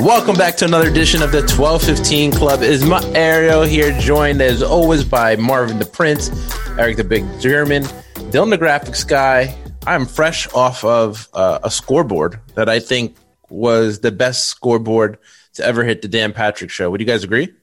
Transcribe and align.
Welcome 0.00 0.34
back 0.34 0.56
to 0.56 0.64
another 0.64 0.88
edition 0.88 1.22
of 1.22 1.30
the 1.30 1.38
1215 1.38 2.32
Club. 2.32 2.62
It 2.62 2.70
is 2.70 2.84
Mario 2.84 3.62
here, 3.62 3.96
joined 4.00 4.42
as 4.42 4.60
always 4.60 5.04
by 5.04 5.36
Marvin 5.36 5.78
the 5.78 5.86
Prince, 5.86 6.30
Eric 6.76 6.96
the 6.96 7.04
Big 7.04 7.24
German, 7.40 7.84
Dylan 8.32 8.50
the 8.50 8.58
Graphics 8.58 9.06
Guy. 9.06 9.56
I'm 9.86 10.04
fresh 10.04 10.52
off 10.52 10.84
of 10.84 11.28
uh, 11.32 11.60
a 11.62 11.70
scoreboard 11.70 12.40
that 12.56 12.68
I 12.68 12.80
think 12.80 13.16
was 13.50 14.00
the 14.00 14.10
best 14.10 14.46
scoreboard 14.46 15.18
to 15.54 15.64
ever 15.64 15.84
hit 15.84 16.02
the 16.02 16.08
Dan 16.08 16.32
Patrick 16.32 16.70
show. 16.70 16.90
Would 16.90 17.00
you 17.00 17.06
guys 17.06 17.22
agree, 17.22 17.54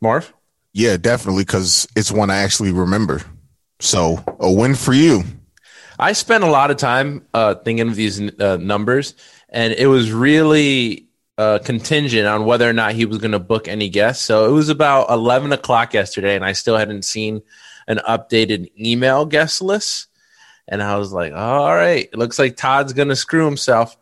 Marv? 0.00 0.34
Yeah, 0.72 0.96
definitely, 0.96 1.44
because 1.44 1.86
it's 1.94 2.10
one 2.10 2.30
I 2.30 2.38
actually 2.38 2.72
remember. 2.72 3.22
So 3.78 4.22
a 4.40 4.50
win 4.50 4.74
for 4.74 4.92
you. 4.92 5.22
I 6.00 6.14
spent 6.14 6.42
a 6.42 6.50
lot 6.50 6.72
of 6.72 6.78
time 6.78 7.26
uh, 7.32 7.54
thinking 7.54 7.88
of 7.88 7.94
these 7.94 8.20
uh, 8.40 8.56
numbers, 8.56 9.14
and 9.48 9.72
it 9.72 9.86
was 9.86 10.12
really 10.12 11.06
uh, 11.38 11.58
contingent 11.58 12.26
on 12.26 12.44
whether 12.44 12.68
or 12.68 12.72
not 12.72 12.94
he 12.94 13.04
was 13.04 13.18
going 13.18 13.32
to 13.32 13.38
book 13.38 13.68
any 13.68 13.88
guests. 13.88 14.24
So 14.24 14.46
it 14.46 14.52
was 14.52 14.68
about 14.68 15.10
11 15.10 15.52
o'clock 15.52 15.94
yesterday, 15.94 16.34
and 16.34 16.44
I 16.44 16.52
still 16.52 16.76
hadn't 16.76 17.04
seen 17.04 17.42
an 17.86 18.00
updated 18.08 18.70
email 18.78 19.26
guest 19.26 19.62
list. 19.62 20.08
And 20.68 20.82
I 20.82 20.96
was 20.96 21.12
like, 21.12 21.32
all 21.32 21.74
right, 21.74 22.08
it 22.10 22.18
looks 22.18 22.38
like 22.38 22.56
Todd's 22.56 22.92
going 22.92 23.08
to 23.08 23.16
screw 23.16 23.44
himself. 23.44 23.96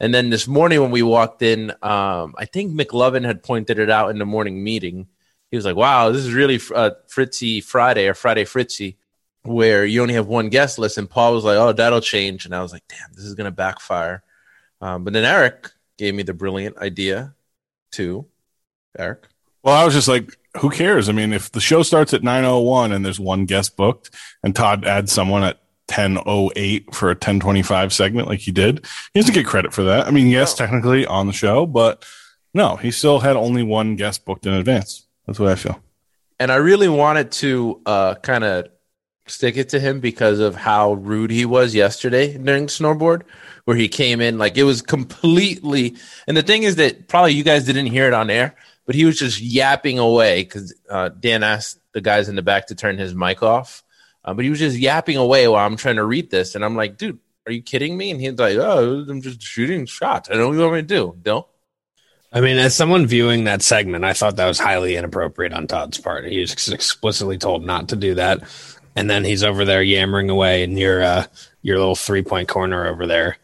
And 0.00 0.14
then 0.14 0.30
this 0.30 0.48
morning 0.48 0.80
when 0.80 0.90
we 0.90 1.02
walked 1.02 1.42
in, 1.42 1.70
um, 1.82 2.34
I 2.36 2.46
think 2.46 2.72
McLovin 2.72 3.24
had 3.24 3.42
pointed 3.42 3.78
it 3.78 3.90
out 3.90 4.10
in 4.10 4.18
the 4.18 4.26
morning 4.26 4.62
meeting. 4.62 5.06
He 5.50 5.56
was 5.56 5.64
like, 5.64 5.76
wow, 5.76 6.10
this 6.10 6.24
is 6.24 6.32
really 6.32 6.60
uh, 6.74 6.90
Fritzy 7.08 7.60
Friday 7.60 8.08
or 8.08 8.14
Friday 8.14 8.44
Fritzy, 8.44 8.96
where 9.42 9.84
you 9.84 10.02
only 10.02 10.14
have 10.14 10.26
one 10.26 10.48
guest 10.48 10.78
list. 10.78 10.98
And 10.98 11.08
Paul 11.08 11.34
was 11.34 11.44
like, 11.44 11.56
oh, 11.56 11.72
that'll 11.72 12.00
change. 12.00 12.44
And 12.44 12.54
I 12.54 12.62
was 12.62 12.72
like, 12.72 12.84
damn, 12.88 13.12
this 13.14 13.24
is 13.24 13.34
going 13.34 13.46
to 13.46 13.50
backfire. 13.50 14.22
Um, 14.80 15.04
but 15.04 15.12
then 15.12 15.24
Eric 15.24 15.70
gave 16.00 16.14
me 16.14 16.22
the 16.22 16.32
brilliant 16.32 16.78
idea 16.78 17.34
to 17.92 18.24
Eric. 18.98 19.28
Well, 19.62 19.76
I 19.76 19.84
was 19.84 19.92
just 19.92 20.08
like, 20.08 20.34
who 20.58 20.70
cares? 20.70 21.10
I 21.10 21.12
mean, 21.12 21.34
if 21.34 21.52
the 21.52 21.60
show 21.60 21.82
starts 21.82 22.14
at 22.14 22.22
9:01 22.22 22.92
and 22.92 23.04
there's 23.04 23.20
one 23.20 23.44
guest 23.44 23.76
booked 23.76 24.10
and 24.42 24.56
Todd 24.56 24.86
adds 24.86 25.12
someone 25.12 25.44
at 25.44 25.60
10:08 25.88 26.94
for 26.94 27.10
a 27.10 27.14
10:25 27.16 27.92
segment 27.92 28.28
like 28.28 28.40
he 28.40 28.50
did, 28.50 28.86
he 29.12 29.20
doesn't 29.20 29.34
get 29.34 29.44
credit 29.44 29.74
for 29.74 29.82
that. 29.84 30.06
I 30.06 30.10
mean, 30.10 30.28
yes, 30.28 30.58
no. 30.58 30.64
technically 30.64 31.04
on 31.04 31.26
the 31.26 31.34
show, 31.34 31.66
but 31.66 32.02
no, 32.54 32.76
he 32.76 32.90
still 32.90 33.20
had 33.20 33.36
only 33.36 33.62
one 33.62 33.96
guest 33.96 34.24
booked 34.24 34.46
in 34.46 34.54
advance. 34.54 35.06
That's 35.26 35.38
what 35.38 35.50
I 35.50 35.54
feel. 35.54 35.80
And 36.38 36.50
I 36.50 36.56
really 36.56 36.88
wanted 36.88 37.30
to 37.32 37.82
uh, 37.84 38.14
kind 38.14 38.44
of 38.44 38.68
stick 39.30 39.56
it 39.56 39.68
to 39.70 39.80
him 39.80 40.00
because 40.00 40.38
of 40.38 40.54
how 40.54 40.94
rude 40.94 41.30
he 41.30 41.44
was 41.44 41.74
yesterday 41.74 42.36
during 42.36 42.68
snoreboard 42.68 43.24
where 43.64 43.76
he 43.76 43.88
came 43.88 44.20
in 44.20 44.38
like 44.38 44.56
it 44.56 44.64
was 44.64 44.82
completely. 44.82 45.96
And 46.26 46.36
the 46.36 46.42
thing 46.42 46.62
is 46.62 46.76
that 46.76 47.08
probably 47.08 47.32
you 47.32 47.44
guys 47.44 47.64
didn't 47.64 47.86
hear 47.86 48.06
it 48.06 48.14
on 48.14 48.30
air, 48.30 48.54
but 48.86 48.94
he 48.94 49.04
was 49.04 49.18
just 49.18 49.40
yapping 49.40 49.98
away 49.98 50.42
because 50.42 50.74
uh, 50.88 51.10
Dan 51.10 51.42
asked 51.42 51.78
the 51.92 52.00
guys 52.00 52.28
in 52.28 52.36
the 52.36 52.42
back 52.42 52.66
to 52.68 52.74
turn 52.74 52.98
his 52.98 53.14
mic 53.14 53.42
off. 53.42 53.82
Uh, 54.24 54.34
but 54.34 54.44
he 54.44 54.50
was 54.50 54.58
just 54.58 54.76
yapping 54.76 55.16
away 55.16 55.48
while 55.48 55.64
I'm 55.64 55.76
trying 55.76 55.96
to 55.96 56.04
read 56.04 56.30
this, 56.30 56.54
and 56.54 56.62
I'm 56.62 56.76
like, 56.76 56.98
dude, 56.98 57.18
are 57.46 57.52
you 57.52 57.62
kidding 57.62 57.96
me? 57.96 58.10
And 58.10 58.20
he's 58.20 58.38
like, 58.38 58.56
oh, 58.56 59.06
I'm 59.08 59.22
just 59.22 59.42
shooting 59.42 59.86
shots. 59.86 60.28
I 60.28 60.34
don't 60.34 60.56
know 60.56 60.68
what 60.68 60.78
I'm 60.78 60.86
to 60.86 60.94
do, 60.94 61.16
Dill. 61.22 61.48
I 62.32 62.40
mean, 62.40 62.58
as 62.58 62.76
someone 62.76 63.06
viewing 63.06 63.44
that 63.44 63.62
segment, 63.62 64.04
I 64.04 64.12
thought 64.12 64.36
that 64.36 64.46
was 64.46 64.58
highly 64.58 64.94
inappropriate 64.94 65.52
on 65.52 65.66
Todd's 65.66 65.98
part. 65.98 66.26
He 66.26 66.40
was 66.40 66.68
explicitly 66.68 67.38
told 67.38 67.64
not 67.64 67.88
to 67.88 67.96
do 67.96 68.14
that, 68.14 68.42
and 68.96 69.08
then 69.08 69.24
he's 69.24 69.42
over 69.42 69.64
there 69.64 69.82
yammering 69.82 70.30
away 70.30 70.62
in 70.62 70.76
your 70.76 71.02
uh, 71.02 71.26
your 71.62 71.78
little 71.78 71.96
three 71.96 72.22
point 72.22 72.48
corner 72.48 72.86
over 72.86 73.06
there. 73.06 73.36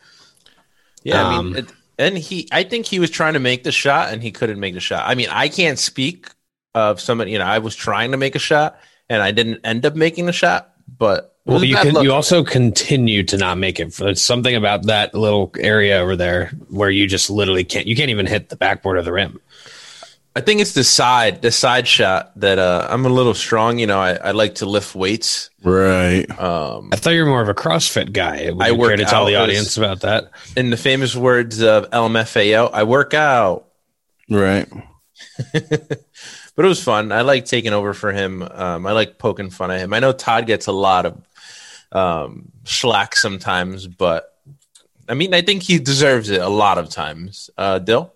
Yeah, 1.02 1.22
um, 1.22 1.26
I 1.26 1.30
mean, 1.30 1.38
um, 1.38 1.56
it, 1.56 1.72
and 1.98 2.18
he, 2.18 2.48
I 2.52 2.62
think 2.62 2.86
he 2.86 2.98
was 2.98 3.10
trying 3.10 3.34
to 3.34 3.40
make 3.40 3.64
the 3.64 3.72
shot 3.72 4.12
and 4.12 4.22
he 4.22 4.30
couldn't 4.30 4.60
make 4.60 4.74
the 4.74 4.80
shot. 4.80 5.08
I 5.08 5.14
mean, 5.14 5.28
I 5.30 5.48
can't 5.48 5.78
speak 5.78 6.28
of 6.74 7.00
somebody. 7.00 7.32
You 7.32 7.38
know, 7.38 7.46
I 7.46 7.58
was 7.58 7.74
trying 7.74 8.10
to 8.10 8.16
make 8.16 8.34
a 8.34 8.40
shot 8.40 8.78
and 9.08 9.22
I 9.22 9.30
didn't 9.30 9.60
end 9.64 9.86
up 9.86 9.94
making 9.94 10.26
the 10.26 10.32
shot, 10.32 10.72
but 10.98 11.36
well, 11.46 11.62
you 11.64 11.76
can. 11.76 12.02
You 12.02 12.12
also 12.12 12.42
continue 12.42 13.22
to 13.24 13.36
not 13.36 13.56
make 13.56 13.78
it. 13.78 13.94
There's 13.94 14.20
something 14.20 14.56
about 14.56 14.86
that 14.86 15.14
little 15.14 15.52
area 15.58 15.98
over 15.98 16.16
there 16.16 16.48
where 16.68 16.90
you 16.90 17.06
just 17.06 17.30
literally 17.30 17.62
can't. 17.64 17.86
You 17.86 17.94
can't 17.94 18.10
even 18.10 18.26
hit 18.26 18.48
the 18.48 18.56
backboard 18.56 18.98
of 18.98 19.04
the 19.04 19.12
rim. 19.12 19.40
I 20.36 20.42
think 20.42 20.60
it's 20.60 20.74
the 20.74 20.84
side, 20.84 21.40
the 21.40 21.50
side 21.50 21.88
shot 21.88 22.38
that 22.40 22.58
uh, 22.58 22.86
I'm 22.90 23.06
a 23.06 23.08
little 23.08 23.32
strong. 23.32 23.78
You 23.78 23.86
know, 23.86 23.98
I, 23.98 24.16
I 24.16 24.30
like 24.32 24.56
to 24.56 24.66
lift 24.66 24.94
weights. 24.94 25.48
Right. 25.62 26.26
Um, 26.38 26.90
I 26.92 26.96
thought 26.96 27.14
you 27.14 27.24
were 27.24 27.30
more 27.30 27.40
of 27.40 27.48
a 27.48 27.54
CrossFit 27.54 28.12
guy. 28.12 28.50
Would 28.50 28.62
I 28.62 28.72
work 28.72 28.98
to 28.98 29.06
tell 29.06 29.24
the 29.24 29.36
audience 29.36 29.78
about 29.78 30.02
that. 30.02 30.30
In 30.54 30.68
the 30.68 30.76
famous 30.76 31.16
words 31.16 31.62
of 31.62 31.88
LMFAO, 31.88 32.68
I 32.70 32.82
work 32.82 33.14
out. 33.14 33.68
Right. 34.28 34.68
but 35.54 36.64
it 36.64 36.68
was 36.68 36.84
fun. 36.84 37.12
I 37.12 37.22
like 37.22 37.46
taking 37.46 37.72
over 37.72 37.94
for 37.94 38.12
him. 38.12 38.42
Um, 38.42 38.86
I 38.86 38.92
like 38.92 39.16
poking 39.16 39.48
fun 39.48 39.70
at 39.70 39.80
him. 39.80 39.94
I 39.94 40.00
know 40.00 40.12
Todd 40.12 40.46
gets 40.46 40.66
a 40.66 40.72
lot 40.72 41.06
of 41.06 41.26
um, 41.92 42.52
slack 42.64 43.16
sometimes, 43.16 43.86
but 43.86 44.36
I 45.08 45.14
mean, 45.14 45.32
I 45.32 45.40
think 45.40 45.62
he 45.62 45.78
deserves 45.78 46.28
it 46.28 46.42
a 46.42 46.48
lot 46.50 46.76
of 46.76 46.90
times. 46.90 47.48
Uh, 47.56 47.78
Dill? 47.78 48.12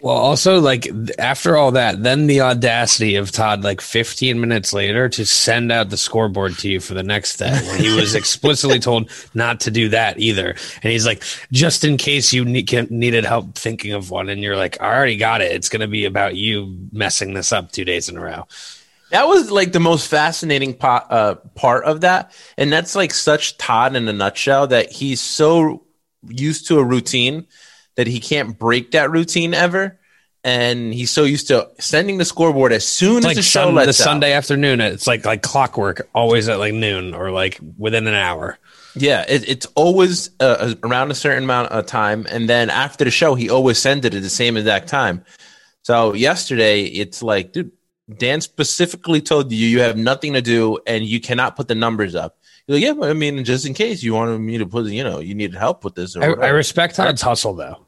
Well, 0.00 0.16
also 0.16 0.60
like 0.60 0.88
after 1.18 1.56
all 1.56 1.72
that, 1.72 2.04
then 2.04 2.28
the 2.28 2.42
audacity 2.42 3.16
of 3.16 3.32
Todd, 3.32 3.64
like 3.64 3.80
15 3.80 4.40
minutes 4.40 4.72
later, 4.72 5.08
to 5.08 5.26
send 5.26 5.72
out 5.72 5.90
the 5.90 5.96
scoreboard 5.96 6.56
to 6.58 6.68
you 6.68 6.78
for 6.78 6.94
the 6.94 7.02
next 7.02 7.38
day 7.38 7.50
when 7.50 7.80
he 7.80 7.92
was 7.96 8.14
explicitly 8.14 8.78
told 8.78 9.10
not 9.34 9.58
to 9.60 9.72
do 9.72 9.88
that 9.88 10.20
either. 10.20 10.50
And 10.50 10.92
he's 10.92 11.04
like, 11.04 11.24
just 11.50 11.82
in 11.82 11.96
case 11.96 12.32
you 12.32 12.44
need, 12.44 12.90
needed 12.92 13.24
help 13.24 13.56
thinking 13.56 13.92
of 13.92 14.08
one, 14.08 14.28
and 14.28 14.40
you're 14.40 14.56
like, 14.56 14.80
I 14.80 14.94
already 14.94 15.16
got 15.16 15.40
it. 15.40 15.50
It's 15.50 15.68
going 15.68 15.80
to 15.80 15.88
be 15.88 16.04
about 16.04 16.36
you 16.36 16.76
messing 16.92 17.34
this 17.34 17.50
up 17.50 17.72
two 17.72 17.84
days 17.84 18.08
in 18.08 18.16
a 18.16 18.20
row. 18.20 18.46
That 19.10 19.26
was 19.26 19.50
like 19.50 19.72
the 19.72 19.80
most 19.80 20.06
fascinating 20.06 20.74
po- 20.74 20.88
uh, 21.10 21.34
part 21.56 21.84
of 21.84 22.02
that, 22.02 22.30
and 22.56 22.72
that's 22.72 22.94
like 22.94 23.12
such 23.12 23.58
Todd 23.58 23.96
in 23.96 24.06
a 24.06 24.12
nutshell 24.12 24.68
that 24.68 24.92
he's 24.92 25.20
so 25.20 25.82
used 26.28 26.68
to 26.68 26.78
a 26.78 26.84
routine 26.84 27.48
that 27.98 28.06
he 28.06 28.20
can't 28.20 28.56
break 28.56 28.92
that 28.92 29.10
routine 29.10 29.52
ever. 29.52 29.98
And 30.44 30.94
he's 30.94 31.10
so 31.10 31.24
used 31.24 31.48
to 31.48 31.68
sending 31.80 32.18
the 32.18 32.24
scoreboard 32.24 32.72
as 32.72 32.86
soon 32.86 33.18
it's 33.18 33.26
as 33.26 33.30
like 33.30 33.36
the 33.36 33.42
show 33.42 33.64
sun, 33.64 33.74
lets 33.74 33.98
the 33.98 34.04
out. 34.04 34.06
Sunday 34.06 34.32
afternoon. 34.32 34.80
It's 34.80 35.08
like 35.08 35.26
like 35.26 35.42
clockwork, 35.42 36.08
always 36.14 36.48
at 36.48 36.60
like 36.60 36.72
noon 36.72 37.12
or 37.12 37.32
like 37.32 37.58
within 37.76 38.06
an 38.06 38.14
hour. 38.14 38.56
Yeah, 38.94 39.24
it, 39.28 39.48
it's 39.48 39.66
always 39.74 40.30
uh, 40.38 40.74
around 40.84 41.10
a 41.10 41.14
certain 41.14 41.42
amount 41.42 41.72
of 41.72 41.86
time, 41.86 42.24
and 42.30 42.48
then 42.48 42.70
after 42.70 43.04
the 43.04 43.10
show, 43.10 43.34
he 43.34 43.50
always 43.50 43.78
sends 43.78 44.06
it 44.06 44.14
at 44.14 44.22
the 44.22 44.30
same 44.30 44.56
exact 44.56 44.88
time. 44.88 45.24
So 45.82 46.14
yesterday, 46.14 46.84
it's 46.84 47.20
like, 47.20 47.52
dude, 47.52 47.72
Dan 48.16 48.40
specifically 48.40 49.20
told 49.20 49.50
you 49.50 49.66
you 49.66 49.80
have 49.80 49.96
nothing 49.96 50.34
to 50.34 50.40
do 50.40 50.78
and 50.86 51.04
you 51.04 51.20
cannot 51.20 51.56
put 51.56 51.66
the 51.66 51.74
numbers 51.74 52.14
up. 52.14 52.38
You're 52.66 52.76
like, 52.76 52.98
yeah, 53.00 53.10
I 53.10 53.12
mean, 53.12 53.44
just 53.44 53.66
in 53.66 53.74
case 53.74 54.02
you 54.02 54.14
wanted 54.14 54.38
me 54.38 54.58
to 54.58 54.66
put, 54.66 54.86
you 54.86 55.02
know, 55.02 55.18
you 55.18 55.34
needed 55.34 55.56
help 55.56 55.84
with 55.84 55.94
this. 55.94 56.16
I, 56.16 56.26
I, 56.26 56.48
respect 56.48 56.96
Todd's 56.96 57.22
hustle 57.22 57.54
though 57.54 57.87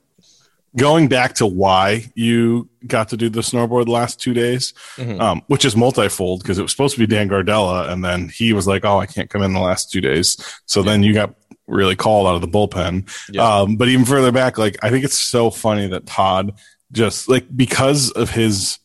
going 0.77 1.09
back 1.09 1.35
to 1.35 1.47
why 1.47 2.11
you 2.15 2.69
got 2.87 3.09
to 3.09 3.17
do 3.17 3.29
the 3.29 3.43
snoreboard 3.43 3.87
the 3.87 3.93
last 3.93 4.21
two 4.21 4.33
days, 4.35 4.73
mm-hmm. 4.97 5.21
um, 5.21 5.43
which 5.49 5.65
is 5.65 5.77
multifold 5.77 6.43
because 6.43 6.59
it 6.59 6.63
was 6.63 6.71
supposed 6.71 6.95
to 6.95 7.01
be 7.01 7.07
Dan 7.07 7.29
Gardella, 7.29 7.91
and 7.91 8.05
then 8.05 8.29
he 8.29 8.53
was 8.53 8.67
like, 8.67 8.85
"Oh, 8.85 8.99
I 8.99 9.07
can't 9.07 9.31
come 9.31 9.43
in 9.43 9.53
the 9.53 9.61
last 9.61 9.91
two 9.91 10.01
days." 10.01 10.37
So 10.67 10.81
yeah. 10.81 10.87
then 10.87 11.03
you 11.03 11.15
got 11.15 11.35
really 11.67 11.97
called 11.97 12.27
out 12.27 12.35
of 12.35 12.41
the 12.41 12.49
bullpen. 12.49 13.09
Yeah. 13.31 13.61
Um, 13.61 13.77
but 13.77 13.89
even 13.89 14.05
further 14.05 14.33
back, 14.33 14.59
like 14.59 14.77
I 14.83 14.91
think 14.91 15.05
it's 15.05 15.19
so 15.19 15.51
funny 15.51 15.89
that 15.89 16.07
Todd 16.07 16.59
just 16.93 17.29
like 17.29 17.47
because 17.55 18.11
of 18.11 18.31
his, 18.31 18.79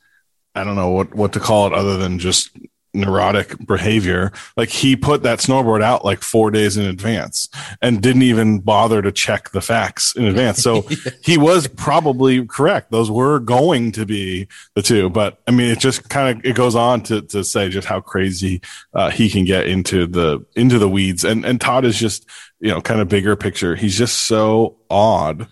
I 0.53 0.63
don't 0.63 0.75
know 0.75 0.91
what 0.91 1.13
what 1.13 1.33
to 1.33 1.39
call 1.39 1.67
it 1.67 1.73
other 1.73 1.97
than 1.97 2.19
just 2.19 2.51
neurotic 2.95 3.65
behavior. 3.65 4.31
Like 4.57 4.69
he 4.69 4.95
put 4.95 5.23
that 5.23 5.41
snoreboard 5.41 5.81
out 5.81 6.05
like 6.05 6.21
four 6.21 6.51
days 6.51 6.77
in 6.77 6.85
advance 6.85 7.49
and 7.81 8.01
didn't 8.01 8.23
even 8.23 8.59
bother 8.59 9.01
to 9.01 9.11
check 9.11 9.51
the 9.51 9.61
facts 9.61 10.15
in 10.15 10.25
advance. 10.25 10.63
So 10.63 10.87
he 11.23 11.37
was 11.37 11.67
probably 11.67 12.45
correct. 12.45 12.91
Those 12.91 13.11
were 13.11 13.39
going 13.39 13.91
to 13.93 14.05
be 14.05 14.47
the 14.73 14.81
two, 14.81 15.09
but 15.09 15.41
I 15.47 15.51
mean, 15.51 15.69
it 15.69 15.79
just 15.79 16.09
kind 16.09 16.39
of, 16.39 16.45
it 16.45 16.55
goes 16.55 16.75
on 16.75 17.03
to, 17.03 17.21
to 17.21 17.43
say 17.43 17.69
just 17.69 17.87
how 17.87 18.01
crazy 18.01 18.61
uh, 18.93 19.11
he 19.11 19.29
can 19.29 19.45
get 19.45 19.67
into 19.67 20.07
the, 20.07 20.45
into 20.55 20.79
the 20.79 20.89
weeds. 20.89 21.23
And, 21.23 21.45
and 21.45 21.59
Todd 21.59 21.85
is 21.85 21.99
just, 21.99 22.27
you 22.59 22.71
know, 22.71 22.81
kind 22.81 23.01
of 23.01 23.09
bigger 23.09 23.35
picture. 23.35 23.75
He's 23.75 23.97
just 23.97 24.23
so 24.23 24.77
odd. 24.89 25.47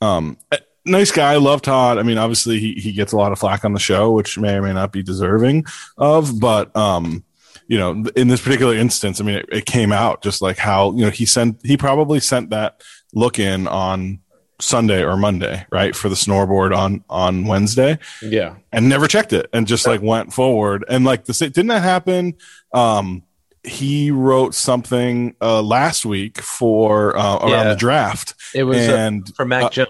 Um, 0.00 0.38
nice 0.84 1.10
guy. 1.10 1.36
Love 1.36 1.62
Todd. 1.62 1.98
I 1.98 2.02
mean, 2.02 2.18
obviously 2.18 2.58
he, 2.58 2.74
he 2.74 2.92
gets 2.92 3.12
a 3.12 3.16
lot 3.16 3.32
of 3.32 3.38
flack 3.38 3.64
on 3.64 3.72
the 3.72 3.80
show, 3.80 4.10
which 4.12 4.38
may 4.38 4.54
or 4.54 4.62
may 4.62 4.72
not 4.72 4.92
be 4.92 5.02
deserving 5.02 5.64
of, 5.96 6.38
but, 6.40 6.74
um, 6.76 7.24
you 7.66 7.78
know, 7.78 8.04
in 8.14 8.28
this 8.28 8.42
particular 8.42 8.74
instance, 8.74 9.20
I 9.20 9.24
mean, 9.24 9.36
it, 9.36 9.46
it 9.50 9.64
came 9.66 9.92
out 9.92 10.22
just 10.22 10.42
like 10.42 10.58
how, 10.58 10.92
you 10.92 11.04
know, 11.04 11.10
he 11.10 11.24
sent, 11.24 11.60
he 11.64 11.76
probably 11.78 12.20
sent 12.20 12.50
that 12.50 12.82
look 13.14 13.38
in 13.38 13.66
on 13.66 14.18
Sunday 14.60 15.02
or 15.02 15.16
Monday, 15.16 15.66
right? 15.72 15.96
For 15.96 16.08
the 16.10 16.16
snoreboard 16.16 16.72
on, 16.74 17.02
on 17.08 17.46
Wednesday 17.46 17.98
Yeah. 18.22 18.56
and 18.70 18.88
never 18.88 19.08
checked 19.08 19.32
it 19.32 19.48
and 19.52 19.66
just 19.66 19.86
like 19.86 20.02
went 20.02 20.32
forward. 20.32 20.84
And 20.88 21.04
like 21.06 21.24
the, 21.24 21.32
didn't 21.32 21.68
that 21.68 21.82
happen? 21.82 22.34
Um, 22.72 23.22
he 23.66 24.10
wrote 24.10 24.54
something, 24.54 25.34
uh, 25.40 25.62
last 25.62 26.04
week 26.04 26.38
for, 26.42 27.16
uh, 27.16 27.36
around 27.38 27.48
Yeah. 27.50 27.68
the 27.70 27.76
draft. 27.76 28.34
It 28.54 28.64
was 28.64 28.76
uh, 28.88 28.94
and 28.94 29.34
for 29.34 29.46
Mac 29.46 29.62
uh, 29.64 29.70
Jones. 29.70 29.88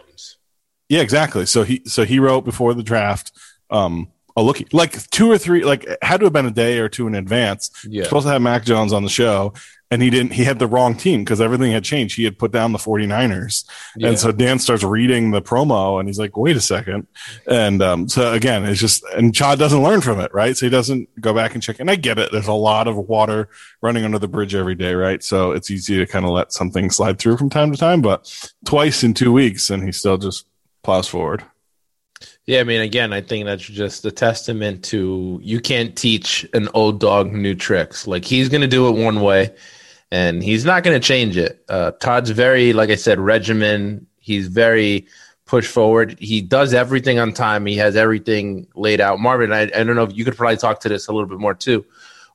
Yeah, 0.89 1.01
exactly. 1.01 1.47
So 1.47 1.63
he 1.63 1.83
so 1.87 2.05
he 2.05 2.19
wrote 2.19 2.45
before 2.45 2.75
the 2.75 2.83
draft 2.83 3.33
um 3.71 4.09
a 4.37 4.43
look 4.43 4.59
like 4.73 5.09
two 5.11 5.31
or 5.31 5.39
three 5.39 5.65
like 5.65 5.85
it 5.85 5.99
had 6.03 6.19
to 6.19 6.27
have 6.27 6.33
been 6.33 6.47
a 6.47 6.51
day 6.51 6.79
or 6.79 6.89
two 6.89 7.07
in 7.07 7.15
advance. 7.15 7.71
Yeah. 7.89 8.05
Supposed 8.05 8.27
to 8.27 8.33
have 8.33 8.43
Mac 8.43 8.65
Jones 8.65 8.93
on 8.93 9.03
the 9.05 9.09
show 9.09 9.55
and 9.91 10.03
he 10.03 10.11
didn't 10.11 10.33
he 10.33 10.43
had 10.43 10.59
the 10.59 10.67
wrong 10.67 10.97
team 10.97 11.23
because 11.23 11.41
everything 11.41 11.71
had 11.71 11.85
changed. 11.85 12.17
He 12.17 12.25
had 12.25 12.37
put 12.37 12.51
down 12.51 12.73
the 12.73 12.79
49ers. 12.79 13.65
Yeah. 13.97 14.09
And 14.09 14.19
so 14.19 14.33
Dan 14.33 14.59
starts 14.59 14.83
reading 14.83 15.31
the 15.31 15.41
promo 15.41 16.01
and 16.01 16.09
he's 16.09 16.19
like, 16.19 16.37
"Wait 16.37 16.57
a 16.57 16.61
second. 16.61 17.07
And 17.47 17.81
um 17.81 18.09
so 18.09 18.33
again, 18.33 18.65
it's 18.65 18.81
just 18.81 19.05
and 19.15 19.33
Chad 19.33 19.61
doesn't 19.61 19.83
learn 19.83 20.01
from 20.01 20.19
it, 20.19 20.35
right? 20.35 20.57
So 20.57 20.67
he 20.67 20.71
doesn't 20.71 21.09
go 21.21 21.33
back 21.33 21.55
and 21.55 21.63
check. 21.63 21.79
And 21.79 21.89
I 21.89 21.95
get 21.95 22.19
it. 22.19 22.33
There's 22.33 22.49
a 22.49 22.53
lot 22.53 22.89
of 22.89 22.97
water 22.97 23.49
running 23.83 24.05
under 24.05 24.19
the 24.19 24.27
bridge 24.27 24.57
every 24.57 24.75
day, 24.75 24.95
right? 24.95 25.23
So 25.23 25.53
it's 25.53 25.71
easy 25.71 25.99
to 25.99 26.07
kind 26.07 26.25
of 26.25 26.33
let 26.33 26.53
something 26.53 26.91
slide 26.91 27.21
through 27.21 27.37
from 27.37 27.51
time 27.51 27.71
to 27.71 27.79
time, 27.79 28.03
but 28.03 28.51
twice 28.65 29.05
in 29.05 29.15
2 29.15 29.33
weeks 29.33 29.71
and 29.71 29.85
he 29.85 29.93
still 29.93 30.19
just 30.19 30.47
plows 30.85 31.09
forward. 31.09 31.45
Yeah, 32.47 32.61
I 32.61 32.65
mean, 32.65 32.83
again, 32.83 33.13
I 33.13 33.21
think 33.21 33.47
that's 33.47 33.65
just 33.65 34.05
a 34.05 34.11
testament 34.11 34.85
to 34.87 35.41
you 35.43 35.61
can't 35.61 35.97
teach 35.97 36.47
an 36.53 36.69
old 36.75 37.01
dog 37.01 37.33
new 37.33 37.55
tricks. 37.55 38.07
Like 38.07 38.25
he's 38.25 38.49
going 38.49 38.61
to 38.61 38.69
do 38.69 38.89
it 38.89 39.03
one 39.03 39.23
way, 39.23 39.55
and 40.11 40.43
he's 40.43 40.65
not 40.65 40.83
going 40.85 40.99
to 40.99 41.07
change 41.07 41.37
it. 41.37 41.65
Uh, 41.69 41.93
Todd's 41.93 42.31
very, 42.31 42.73
like 42.73 42.91
I 42.91 42.95
said, 42.97 43.19
regimen. 43.19 44.07
He's 44.19 44.49
very 44.49 45.07
push 45.47 45.67
forward. 45.67 46.19
He 46.19 46.41
does 46.41 46.75
everything 46.75 47.19
on 47.19 47.33
time. 47.33 47.67
He 47.67 47.77
has 47.77 47.97
everything 47.97 48.67
laid 48.75 49.01
out. 49.01 49.21
Marvin, 49.21 49.53
I, 49.53 49.63
I 49.63 49.85
don't 49.85 49.97
know 49.97 50.05
if 50.05 50.17
you 50.17 50.25
could 50.25 50.37
probably 50.37 50.57
talk 50.57 50.81
to 50.81 50.89
this 50.89 51.09
a 51.09 51.13
little 51.13 51.29
bit 51.29 51.39
more 51.39 51.55
too, 51.55 51.85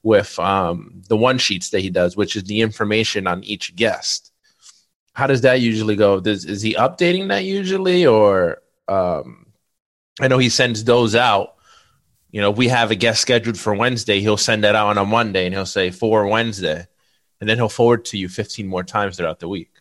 with 0.03 0.37
um, 0.39 1.01
the 1.07 1.17
one 1.17 1.37
sheets 1.37 1.69
that 1.69 1.81
he 1.81 1.89
does, 1.89 2.15
which 2.17 2.35
is 2.35 2.43
the 2.43 2.61
information 2.61 3.27
on 3.27 3.43
each 3.43 3.75
guest. 3.75 4.28
How 5.19 5.27
does 5.27 5.41
that 5.41 5.59
usually 5.59 5.97
go? 5.97 6.21
Does, 6.21 6.45
is 6.45 6.61
he 6.61 6.75
updating 6.75 7.27
that 7.27 7.43
usually, 7.43 8.05
or 8.05 8.61
um, 8.87 9.47
I 10.21 10.29
know 10.29 10.37
he 10.37 10.47
sends 10.47 10.85
those 10.85 11.13
out. 11.13 11.55
You 12.31 12.39
know, 12.39 12.51
if 12.51 12.57
we 12.57 12.69
have 12.69 12.89
a 12.89 12.95
guest 12.95 13.21
scheduled 13.21 13.59
for 13.59 13.75
Wednesday, 13.75 14.21
he'll 14.21 14.37
send 14.37 14.63
that 14.63 14.75
out 14.75 14.87
on 14.87 14.97
a 14.97 15.03
Monday 15.03 15.45
and 15.45 15.53
he'll 15.53 15.65
say 15.65 15.91
for 15.91 16.25
Wednesday. 16.25 16.87
And 17.41 17.49
then 17.49 17.57
he'll 17.57 17.67
forward 17.67 18.05
to 18.05 18.17
you 18.17 18.29
15 18.29 18.65
more 18.65 18.85
times 18.85 19.17
throughout 19.17 19.41
the 19.41 19.49
week. 19.49 19.71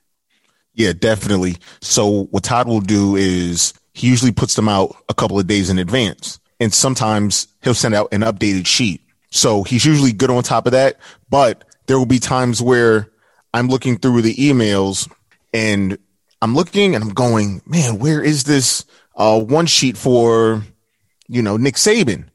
Yeah, 0.75 0.93
definitely. 0.93 1.58
So 1.81 2.25
what 2.32 2.43
Todd 2.43 2.67
will 2.67 2.81
do 2.81 3.14
is 3.14 3.75
he 3.94 4.08
usually 4.08 4.32
puts 4.32 4.56
them 4.56 4.69
out 4.69 4.96
a 5.08 5.14
couple 5.14 5.38
of 5.38 5.46
days 5.46 5.70
in 5.70 5.79
advance. 5.79 6.41
And 6.58 6.75
sometimes 6.75 7.46
he'll 7.62 7.75
send 7.75 7.94
out 7.94 8.08
an 8.11 8.23
updated 8.23 8.67
sheet. 8.67 9.02
So 9.31 9.62
he's 9.62 9.84
usually 9.84 10.12
good 10.12 10.31
on 10.31 10.43
top 10.43 10.67
of 10.67 10.73
that. 10.73 10.99
But 11.31 11.62
there 11.87 11.96
will 11.96 12.06
be 12.06 12.19
times 12.19 12.61
where 12.61 13.12
I'm 13.55 13.69
looking 13.69 13.99
through 13.99 14.23
the 14.23 14.34
emails 14.34 15.08
and 15.53 15.99
I'm 16.41 16.55
looking 16.55 16.95
and 16.95 17.03
I'm 17.03 17.15
going, 17.15 17.62
man, 17.67 17.99
where 17.99 18.23
is 18.23 18.45
this 18.45 18.85
uh, 19.17 19.41
one 19.41 19.67
sheet 19.67 19.97
for, 19.97 20.62
you 21.29 21.43
know, 21.43 21.56
Nick 21.56 21.75
Saban? 21.75 22.29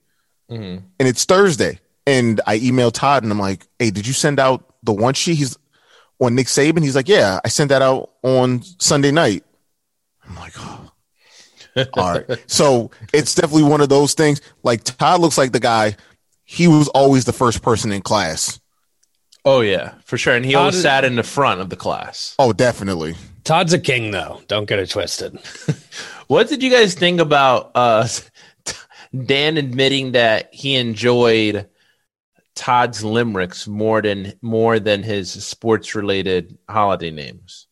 And 0.99 1.07
it's 1.07 1.25
Thursday. 1.25 1.79
And 2.05 2.41
I 2.45 2.59
emailed 2.59 2.93
Todd 2.93 3.23
and 3.23 3.31
I'm 3.31 3.39
like, 3.39 3.65
hey, 3.79 3.89
did 3.91 4.05
you 4.05 4.13
send 4.13 4.39
out 4.39 4.75
the 4.83 4.93
one 4.93 5.13
sheet? 5.13 5.35
He's 5.35 5.57
on 6.19 6.35
Nick 6.35 6.47
Saban. 6.47 6.83
He's 6.83 6.95
like, 6.95 7.07
yeah, 7.07 7.39
I 7.43 7.47
sent 7.47 7.69
that 7.69 7.81
out 7.81 8.11
on 8.23 8.61
Sunday 8.79 9.11
night. 9.11 9.43
I'm 10.27 10.35
like, 10.35 10.53
oh. 10.57 10.91
all 11.93 12.13
right. 12.13 12.25
So 12.47 12.91
it's 13.13 13.35
definitely 13.35 13.63
one 13.63 13.81
of 13.81 13.89
those 13.89 14.13
things. 14.13 14.41
Like 14.63 14.83
Todd 14.83 15.21
looks 15.21 15.37
like 15.37 15.51
the 15.51 15.59
guy. 15.59 15.95
He 16.43 16.67
was 16.67 16.87
always 16.89 17.25
the 17.25 17.33
first 17.33 17.61
person 17.61 17.91
in 17.91 18.01
class. 18.01 18.59
Oh, 19.45 19.61
yeah, 19.61 19.95
for 20.05 20.17
sure. 20.17 20.35
And 20.35 20.45
he 20.45 20.55
always 20.55 20.75
Todd- 20.75 20.81
sat 20.83 21.05
in 21.05 21.15
the 21.15 21.23
front 21.23 21.59
of 21.61 21.69
the 21.69 21.75
class. 21.75 22.35
Oh, 22.39 22.53
definitely. 22.53 23.15
Todd's 23.43 23.73
a 23.73 23.79
king, 23.79 24.11
though. 24.11 24.41
Don't 24.47 24.65
get 24.67 24.79
it 24.79 24.89
twisted. 24.89 25.37
What 26.27 26.47
did 26.47 26.63
you 26.63 26.71
guys 26.71 26.93
think 26.95 27.19
about 27.19 27.71
uh, 27.75 28.07
Dan 29.25 29.57
admitting 29.57 30.13
that 30.13 30.53
he 30.53 30.75
enjoyed 30.75 31.67
Todd's 32.55 33.03
limericks 33.03 33.67
more 33.67 34.01
than 34.01 34.33
more 34.41 34.79
than 34.79 35.03
his 35.03 35.31
sports 35.31 35.95
related 35.95 36.57
holiday 36.69 37.11
names? 37.11 37.67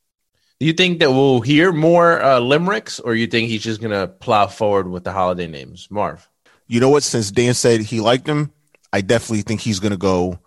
Do 0.60 0.66
you 0.66 0.74
think 0.74 1.00
that 1.00 1.12
we'll 1.12 1.42
hear 1.42 1.72
more 1.72 2.22
uh, 2.22 2.40
limericks, 2.40 3.00
or 3.00 3.16
you 3.16 3.26
think 3.26 3.50
he's 3.50 3.64
just 3.64 3.82
gonna 3.82 4.08
plow 4.08 4.48
forward 4.48 4.90
with 4.90 5.04
the 5.06 5.12
holiday 5.12 5.48
names, 5.48 5.88
Marv? 5.90 6.28
You 6.68 6.82
know 6.82 6.90
what? 6.90 7.04
Since 7.04 7.32
Dan 7.32 7.54
said 7.54 7.82
he 7.82 8.00
liked 8.02 8.28
him, 8.28 8.52
I 8.94 9.02
definitely 9.02 9.42
think 9.44 9.62
he's 9.62 9.80
going 9.80 9.92
to 9.92 9.98
go 9.98 10.40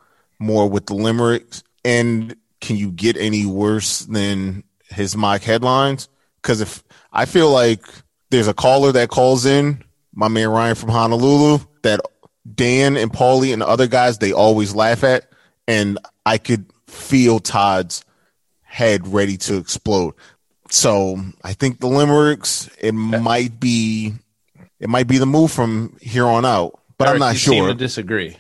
more 0.44 0.68
with 0.68 0.86
the 0.86 0.94
limericks. 0.94 1.62
And 1.84 2.36
can 2.60 2.76
you 2.76 2.90
get 2.90 3.16
any 3.16 3.46
worse 3.46 4.00
than 4.00 4.64
his 4.88 5.16
mock 5.16 5.42
headlines? 5.42 6.08
Because 6.40 6.60
if 6.60 6.82
I 7.12 7.24
feel 7.24 7.50
like 7.50 7.84
there's 8.30 8.48
a 8.48 8.54
caller 8.54 8.92
that 8.92 9.08
calls 9.08 9.46
in, 9.46 9.82
my 10.14 10.28
man 10.28 10.48
Ryan 10.48 10.74
from 10.74 10.90
Honolulu, 10.90 11.58
that 11.82 12.00
Dan 12.52 12.96
and 12.96 13.12
Paulie 13.12 13.52
and 13.52 13.62
the 13.62 13.68
other 13.68 13.86
guys 13.86 14.18
they 14.18 14.32
always 14.32 14.74
laugh 14.74 15.04
at, 15.04 15.30
and 15.66 15.98
I 16.26 16.38
could 16.38 16.66
feel 16.86 17.40
Todd's 17.40 18.04
head 18.62 19.06
ready 19.08 19.36
to 19.38 19.56
explode. 19.56 20.14
So 20.70 21.18
I 21.42 21.52
think 21.52 21.80
the 21.80 21.86
limericks 21.86 22.68
it 22.80 22.92
might 22.92 23.60
be 23.60 24.14
it 24.80 24.88
might 24.88 25.06
be 25.06 25.18
the 25.18 25.26
move 25.26 25.52
from 25.52 25.96
here 26.00 26.26
on 26.26 26.44
out, 26.44 26.80
but 26.98 27.08
I'm 27.08 27.18
not 27.18 27.36
sure. 27.36 27.68
to 27.68 27.74
disagree. 27.74 28.36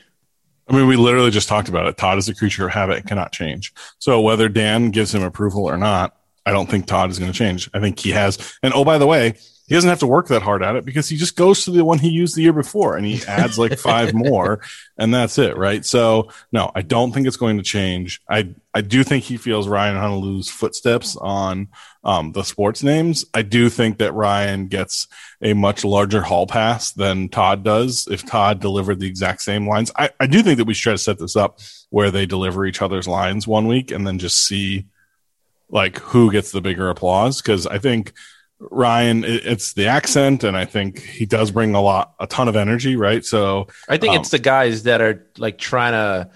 I 0.68 0.74
mean, 0.74 0.86
we 0.86 0.96
literally 0.96 1.30
just 1.30 1.48
talked 1.48 1.68
about 1.68 1.86
it. 1.86 1.96
Todd 1.96 2.18
is 2.18 2.28
a 2.28 2.34
creature 2.34 2.66
of 2.66 2.72
habit 2.72 2.98
and 2.98 3.06
cannot 3.06 3.32
change. 3.32 3.72
So 3.98 4.20
whether 4.20 4.48
Dan 4.48 4.90
gives 4.90 5.14
him 5.14 5.22
approval 5.22 5.64
or 5.64 5.76
not, 5.76 6.16
I 6.46 6.52
don't 6.52 6.70
think 6.70 6.86
Todd 6.86 7.10
is 7.10 7.18
going 7.18 7.30
to 7.30 7.36
change. 7.36 7.70
I 7.74 7.80
think 7.80 7.98
he 7.98 8.10
has. 8.10 8.56
And 8.62 8.72
oh, 8.74 8.84
by 8.84 8.98
the 8.98 9.06
way, 9.06 9.34
he 9.66 9.74
doesn't 9.74 9.88
have 9.88 10.00
to 10.00 10.06
work 10.06 10.28
that 10.28 10.42
hard 10.42 10.62
at 10.62 10.76
it 10.76 10.84
because 10.84 11.08
he 11.08 11.16
just 11.16 11.36
goes 11.36 11.64
to 11.64 11.70
the 11.70 11.84
one 11.84 11.98
he 11.98 12.10
used 12.10 12.36
the 12.36 12.42
year 12.42 12.52
before 12.52 12.96
and 12.96 13.06
he 13.06 13.24
adds 13.26 13.58
like 13.58 13.78
five 13.78 14.12
more 14.14 14.60
and 14.98 15.12
that's 15.12 15.38
it. 15.38 15.56
Right. 15.56 15.84
So 15.86 16.28
no, 16.52 16.70
I 16.74 16.82
don't 16.82 17.12
think 17.12 17.26
it's 17.26 17.38
going 17.38 17.56
to 17.56 17.62
change. 17.62 18.20
I, 18.28 18.54
I 18.74 18.82
do 18.82 19.02
think 19.02 19.24
he 19.24 19.38
feels 19.38 19.66
Ryan 19.66 19.96
Honolulu's 19.96 20.50
footsteps 20.50 21.16
on 21.16 21.68
um, 22.02 22.32
the 22.32 22.42
sports 22.42 22.82
names. 22.82 23.24
I 23.32 23.40
do 23.40 23.70
think 23.70 23.98
that 23.98 24.12
Ryan 24.12 24.66
gets 24.66 25.08
a 25.40 25.54
much 25.54 25.82
larger 25.82 26.20
hall 26.20 26.46
pass 26.46 26.92
than 26.92 27.30
Todd 27.30 27.64
does 27.64 28.06
if 28.10 28.26
Todd 28.26 28.60
delivered 28.60 29.00
the 29.00 29.08
exact 29.08 29.40
same 29.40 29.66
lines. 29.66 29.90
I, 29.96 30.10
I 30.20 30.26
do 30.26 30.42
think 30.42 30.58
that 30.58 30.66
we 30.66 30.74
should 30.74 30.82
try 30.82 30.92
to 30.92 30.98
set 30.98 31.18
this 31.18 31.36
up 31.36 31.60
where 31.88 32.10
they 32.10 32.26
deliver 32.26 32.66
each 32.66 32.82
other's 32.82 33.08
lines 33.08 33.46
one 33.46 33.66
week 33.66 33.90
and 33.90 34.06
then 34.06 34.18
just 34.18 34.36
see 34.36 34.84
like 35.70 35.98
who 36.00 36.30
gets 36.30 36.52
the 36.52 36.60
bigger 36.60 36.90
applause. 36.90 37.40
Cause 37.40 37.66
I 37.66 37.78
think 37.78 38.12
Ryan, 38.58 39.24
it's 39.24 39.74
the 39.74 39.86
accent 39.86 40.44
and 40.44 40.56
I 40.56 40.64
think 40.64 41.00
he 41.00 41.26
does 41.26 41.50
bring 41.50 41.74
a 41.74 41.80
lot, 41.80 42.14
a 42.18 42.26
ton 42.26 42.48
of 42.48 42.56
energy. 42.56 42.96
Right. 42.96 43.24
So 43.24 43.68
I 43.88 43.98
think 43.98 44.14
Um, 44.14 44.20
it's 44.20 44.30
the 44.30 44.38
guys 44.38 44.84
that 44.84 45.00
are 45.00 45.26
like 45.38 45.58
trying 45.58 45.92
to, 45.92 46.30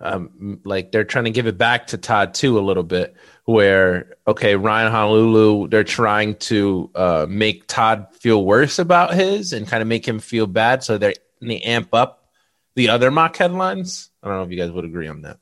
um, 0.00 0.60
like 0.64 0.92
they're 0.92 1.04
trying 1.04 1.26
to 1.26 1.30
give 1.30 1.46
it 1.46 1.58
back 1.58 1.88
to 1.88 1.98
Todd 1.98 2.34
too 2.34 2.58
a 2.58 2.60
little 2.60 2.82
bit. 2.82 3.14
Where 3.46 4.16
okay, 4.28 4.54
Ryan 4.54 4.92
Honolulu, 4.92 5.68
they're 5.68 5.82
trying 5.82 6.36
to 6.36 6.88
uh, 6.94 7.26
make 7.28 7.66
Todd 7.66 8.06
feel 8.12 8.44
worse 8.44 8.78
about 8.78 9.12
his 9.12 9.52
and 9.52 9.66
kind 9.66 9.82
of 9.82 9.88
make 9.88 10.06
him 10.06 10.20
feel 10.20 10.46
bad, 10.46 10.84
so 10.84 10.98
they 10.98 11.14
they 11.40 11.58
amp 11.60 11.92
up 11.92 12.28
the 12.76 12.90
other 12.90 13.10
mock 13.10 13.36
headlines. 13.36 14.10
I 14.22 14.28
don't 14.28 14.36
know 14.36 14.42
if 14.44 14.50
you 14.52 14.56
guys 14.56 14.70
would 14.70 14.84
agree 14.84 15.08
on 15.08 15.22
that. 15.22 15.38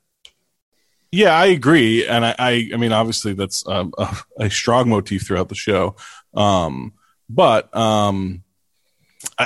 Yeah, 1.11 1.37
I 1.37 1.47
agree, 1.47 2.07
and 2.07 2.25
I, 2.25 2.35
I, 2.39 2.69
I 2.73 2.77
mean, 2.77 2.93
obviously 2.93 3.33
that's 3.33 3.67
um, 3.67 3.93
a, 3.97 4.17
a 4.39 4.49
strong 4.49 4.89
motif 4.89 5.27
throughout 5.27 5.49
the 5.49 5.55
show. 5.55 5.95
Um, 6.33 6.93
but 7.29 7.75
um, 7.75 8.43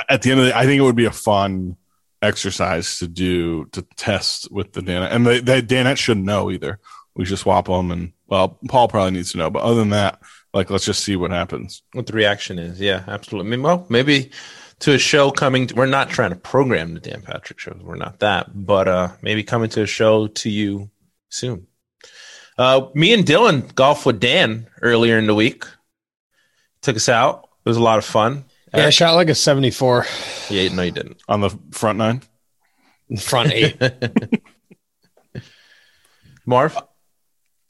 at 0.08 0.22
the 0.22 0.30
end 0.30 0.40
of 0.40 0.46
the 0.46 0.56
I 0.56 0.64
think 0.64 0.78
it 0.78 0.84
would 0.84 0.96
be 0.96 1.04
a 1.04 1.10
fun 1.10 1.76
exercise 2.22 2.98
to 2.98 3.06
do 3.06 3.66
to 3.66 3.82
test 3.96 4.50
with 4.50 4.72
the 4.72 4.80
Danette, 4.80 5.12
and 5.12 5.26
the, 5.26 5.40
the 5.40 5.62
Danette 5.62 5.98
shouldn't 5.98 6.26
know 6.26 6.50
either. 6.50 6.78
We 7.14 7.24
should 7.24 7.38
swap 7.38 7.66
them, 7.66 7.90
and 7.90 8.12
well, 8.26 8.58
Paul 8.68 8.88
probably 8.88 9.12
needs 9.12 9.32
to 9.32 9.38
know, 9.38 9.50
but 9.50 9.62
other 9.62 9.76
than 9.76 9.90
that, 9.90 10.20
like 10.52 10.70
let's 10.70 10.84
just 10.84 11.04
see 11.04 11.16
what 11.16 11.30
happens. 11.30 11.82
What 11.92 12.06
the 12.06 12.12
reaction 12.12 12.58
is? 12.58 12.80
Yeah, 12.80 13.04
absolutely. 13.06 13.48
I 13.48 13.56
mean, 13.56 13.62
well, 13.62 13.86
maybe 13.88 14.30
to 14.80 14.94
a 14.94 14.98
show 14.98 15.30
coming. 15.30 15.70
we're 15.74 15.86
not 15.86 16.10
trying 16.10 16.30
to 16.30 16.36
program 16.36 16.94
the 16.94 17.00
Dan 17.00 17.22
Patrick 17.22 17.58
show. 17.58 17.76
We're 17.80 17.96
not 17.96 18.20
that, 18.20 18.66
but 18.66 18.88
uh, 18.88 19.08
maybe 19.22 19.42
coming 19.42 19.70
to 19.70 19.82
a 19.82 19.86
show 19.86 20.26
to 20.26 20.50
you 20.50 20.90
soon. 21.28 21.66
Uh, 22.56 22.88
me 22.94 23.12
and 23.12 23.24
Dylan 23.24 23.74
golf 23.74 24.06
with 24.06 24.20
Dan 24.20 24.68
earlier 24.82 25.18
in 25.18 25.26
the 25.26 25.34
week. 25.34 25.64
Took 26.84 26.96
us 26.96 27.08
out. 27.08 27.48
It 27.64 27.68
was 27.68 27.76
a 27.78 27.82
lot 27.82 27.98
of 27.98 28.04
fun. 28.04 28.44
Yeah, 28.74 28.86
I 28.86 28.90
shot 28.90 29.14
like 29.14 29.28
a 29.30 29.34
74 29.34 30.04
Yeah, 30.50 30.68
no, 30.74 30.82
you 30.82 30.90
didn't. 30.90 31.22
on 31.28 31.40
the 31.40 31.50
front 31.70 31.96
nine. 31.98 32.22
front 33.20 33.52
eight. 33.52 33.80
Marv, 36.46 36.76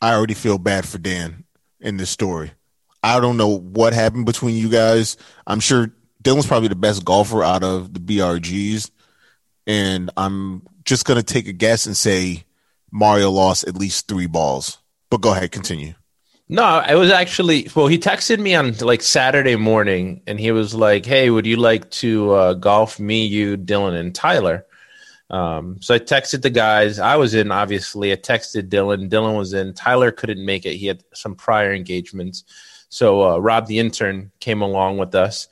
I 0.01 0.15
already 0.15 0.35
feel 0.35 0.59
bad 0.59 0.87
for 0.87 0.99
Dan 0.99 1.45
in 1.81 1.97
this 1.97 2.11
story. 2.11 2.53
I 3.03 3.21
don't 3.21 3.37
know 3.37 3.57
what 3.59 3.93
happened 3.93 4.27
between 4.27 4.57
you 4.57 4.69
guys. 4.69 5.17
I'm 5.47 5.61
sure 5.61 5.95
Dylan's 6.23 6.47
probably 6.47 6.69
the 6.69 6.75
best 6.75 7.05
golfer 7.05 7.43
out 7.45 7.63
of 7.63 7.93
the 7.95 8.01
BRGs. 8.01 8.91
And 9.67 10.11
I'm 10.17 10.63
just 10.85 11.05
going 11.05 11.19
to 11.19 11.23
take 11.23 11.47
a 11.47 11.53
guess 11.53 11.87
and 11.87 11.97
say 11.97 12.45
Mario 12.91 13.31
lost 13.31 13.69
at 13.69 13.77
least 13.77 14.09
three 14.09 14.27
balls. 14.27 14.79
But 15.11 15.21
go 15.21 15.33
ahead, 15.33 15.53
continue. 15.53 15.95
No, 16.49 16.85
it 16.87 16.95
was 16.95 17.11
actually 17.11 17.69
well. 17.75 17.87
He 17.87 17.99
texted 17.99 18.39
me 18.39 18.55
on 18.55 18.75
like 18.79 19.01
Saturday 19.01 19.57
morning, 19.57 20.23
and 20.27 20.39
he 20.39 20.53
was 20.53 20.75
like, 20.75 21.07
"Hey, 21.07 21.31
would 21.31 21.47
you 21.47 21.57
like 21.57 21.91
to 21.93 22.33
uh, 22.33 22.55
golf 22.55 23.01
me, 23.01 23.25
you, 23.25 23.57
Dylan, 23.57 23.99
and 23.99 24.15
Tyler?" 24.15 24.67
Um, 25.31 25.79
so 25.81 25.95
I 25.95 25.99
texted 25.99 26.43
the 26.43 26.51
guys. 26.51 26.99
I 26.99 27.17
was 27.17 27.33
in, 27.35 27.51
obviously. 27.51 28.13
I 28.13 28.17
texted 28.17 28.69
Dylan. 28.69 29.09
Dylan 29.09 29.39
was 29.39 29.55
in. 29.55 29.73
Tyler 29.73 30.13
couldn't 30.13 30.45
make 30.45 30.67
it. 30.67 30.77
He 30.77 30.87
had 30.87 31.03
some 31.15 31.35
prior 31.35 31.73
engagements. 31.73 32.45
So 32.91 33.23
uh, 33.23 33.39
Rob, 33.39 33.67
the 33.67 33.79
intern, 33.79 34.31
came 34.39 34.61
along 34.61 34.99
with 34.99 35.15
us. 35.15 35.49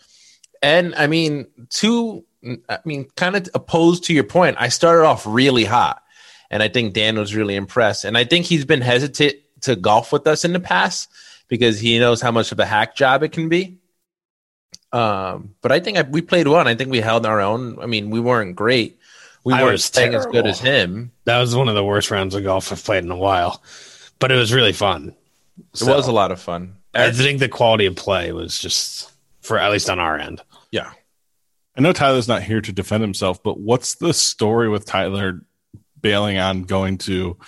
And 0.63 0.95
I 0.95 1.07
mean, 1.07 1.47
to 1.71 2.23
I 2.69 2.79
mean, 2.85 3.09
kind 3.17 3.35
of 3.35 3.49
opposed 3.55 4.05
to 4.05 4.15
your 4.15 4.25
point. 4.25 4.57
I 4.61 4.69
started 4.69 5.07
off 5.07 5.27
really 5.27 5.65
hot, 5.65 6.03
and 6.51 6.63
I 6.63 6.69
think 6.69 6.93
Dan 6.93 7.19
was 7.19 7.35
really 7.35 7.57
impressed. 7.57 8.05
And 8.05 8.19
I 8.19 8.25
think 8.25 8.45
he's 8.45 8.67
been 8.67 8.83
hesitant 8.83 9.37
to 9.62 9.76
golf 9.76 10.12
with 10.12 10.26
us 10.26 10.45
in 10.45 10.52
the 10.52 10.61
past 10.61 11.11
because 11.49 11.81
he 11.81 11.99
knows 11.99 12.21
how 12.21 12.31
much 12.31 12.52
of 12.52 12.59
a 12.59 12.66
hack 12.66 12.95
job 12.95 13.23
it 13.23 13.33
can 13.33 13.49
be. 13.49 13.78
Um, 14.92 15.54
but 15.62 15.73
I 15.73 15.81
think 15.81 15.99
I, 15.99 16.02
we 16.02 16.21
played 16.21 16.47
one. 16.47 16.66
I 16.66 16.75
think 16.75 16.90
we 16.90 17.00
held 17.00 17.25
our 17.25 17.40
own. 17.40 17.78
I 17.81 17.87
mean, 17.87 18.11
we 18.11 18.21
weren't 18.21 18.57
great. 18.57 18.99
We 19.45 19.54
I 19.54 19.62
weren't 19.62 19.73
was 19.73 19.90
playing 19.90 20.14
as 20.14 20.26
good 20.26 20.47
as 20.47 20.61
him. 20.61 21.11
That 21.25 21.40
was 21.40 21.57
one 21.57 21.69
of 21.69 21.75
the 21.75 21.85
worst 21.85 22.11
rounds 22.11 22.35
of 22.35 22.45
golf 22.45 22.71
I've 22.71 22.85
played 22.85 23.04
in 23.04 23.11
a 23.11 23.16
while, 23.16 23.62
but 24.19 24.31
it 24.31 24.37
was 24.37 24.52
really 24.52 24.73
fun. 24.73 25.14
It 25.75 25.83
was 25.83 26.07
a 26.07 26.12
lot 26.12 26.31
of 26.31 26.40
fun. 26.40 26.76
I 26.95 27.11
think 27.11 27.40
the 27.40 27.49
quality 27.49 27.87
of 27.87 27.97
play 27.97 28.33
was 28.33 28.59
just 28.59 29.11
for 29.40 29.59
at 29.59 29.73
least 29.73 29.90
on 29.90 29.99
our 29.99 30.19
end. 30.19 30.42
Yeah. 30.71 30.92
I 31.76 31.81
know 31.81 31.92
Tyler's 31.92 32.28
not 32.28 32.42
here 32.42 32.61
to 32.61 32.73
defend 32.73 33.02
himself, 33.02 33.42
but 33.42 33.59
what's 33.59 33.95
the 33.95 34.12
story 34.12 34.69
with 34.69 34.85
Tyler 34.85 35.40
bailing 36.00 36.38
on 36.38 36.62
going 36.64 36.99
to, 36.99 37.38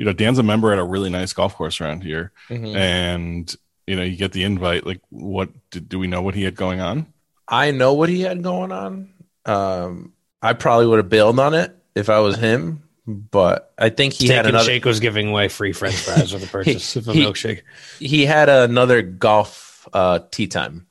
you 0.00 0.06
know, 0.06 0.14
Dan's 0.14 0.38
a 0.38 0.42
member 0.42 0.72
at 0.72 0.78
a 0.78 0.84
really 0.84 1.10
nice 1.10 1.34
golf 1.34 1.54
course 1.54 1.78
around 1.78 2.02
here, 2.04 2.32
Mhm. 2.48 2.74
and 2.74 3.54
you 3.86 3.96
know, 3.96 4.02
you 4.02 4.16
get 4.16 4.32
the 4.32 4.44
invite. 4.44 4.86
Like, 4.86 5.00
what 5.10 5.50
do, 5.70 5.78
do 5.80 5.98
we 5.98 6.06
know 6.06 6.22
what 6.22 6.34
he 6.34 6.44
had 6.44 6.54
going 6.54 6.80
on? 6.80 7.06
I 7.46 7.70
know 7.70 7.92
what 7.92 8.08
he 8.08 8.20
had 8.22 8.42
going 8.42 8.72
on. 8.72 9.10
Um, 9.44 10.12
I 10.40 10.54
probably 10.54 10.86
would 10.86 10.96
have 10.98 11.08
bailed 11.10 11.38
on 11.38 11.52
it 11.52 11.76
if 11.94 12.08
I 12.08 12.20
was 12.20 12.36
him, 12.36 12.82
but 13.06 13.74
I 13.76 13.90
think 13.90 14.14
he 14.14 14.26
Steak 14.26 14.36
had 14.36 14.46
another. 14.46 14.64
Shake 14.64 14.84
was 14.86 15.00
giving 15.00 15.28
away 15.28 15.48
free 15.48 15.72
French 15.72 15.96
fries 15.96 16.32
with 16.32 16.40
the 16.42 16.48
purchase 16.58 16.96
of 16.96 17.08
a 17.08 17.12
he- 17.12 17.24
milkshake. 17.24 17.62
He 17.98 18.24
had 18.24 18.48
another 18.48 19.02
golf 19.02 19.86
uh, 19.92 20.20
tee 20.30 20.46
time 20.46 20.86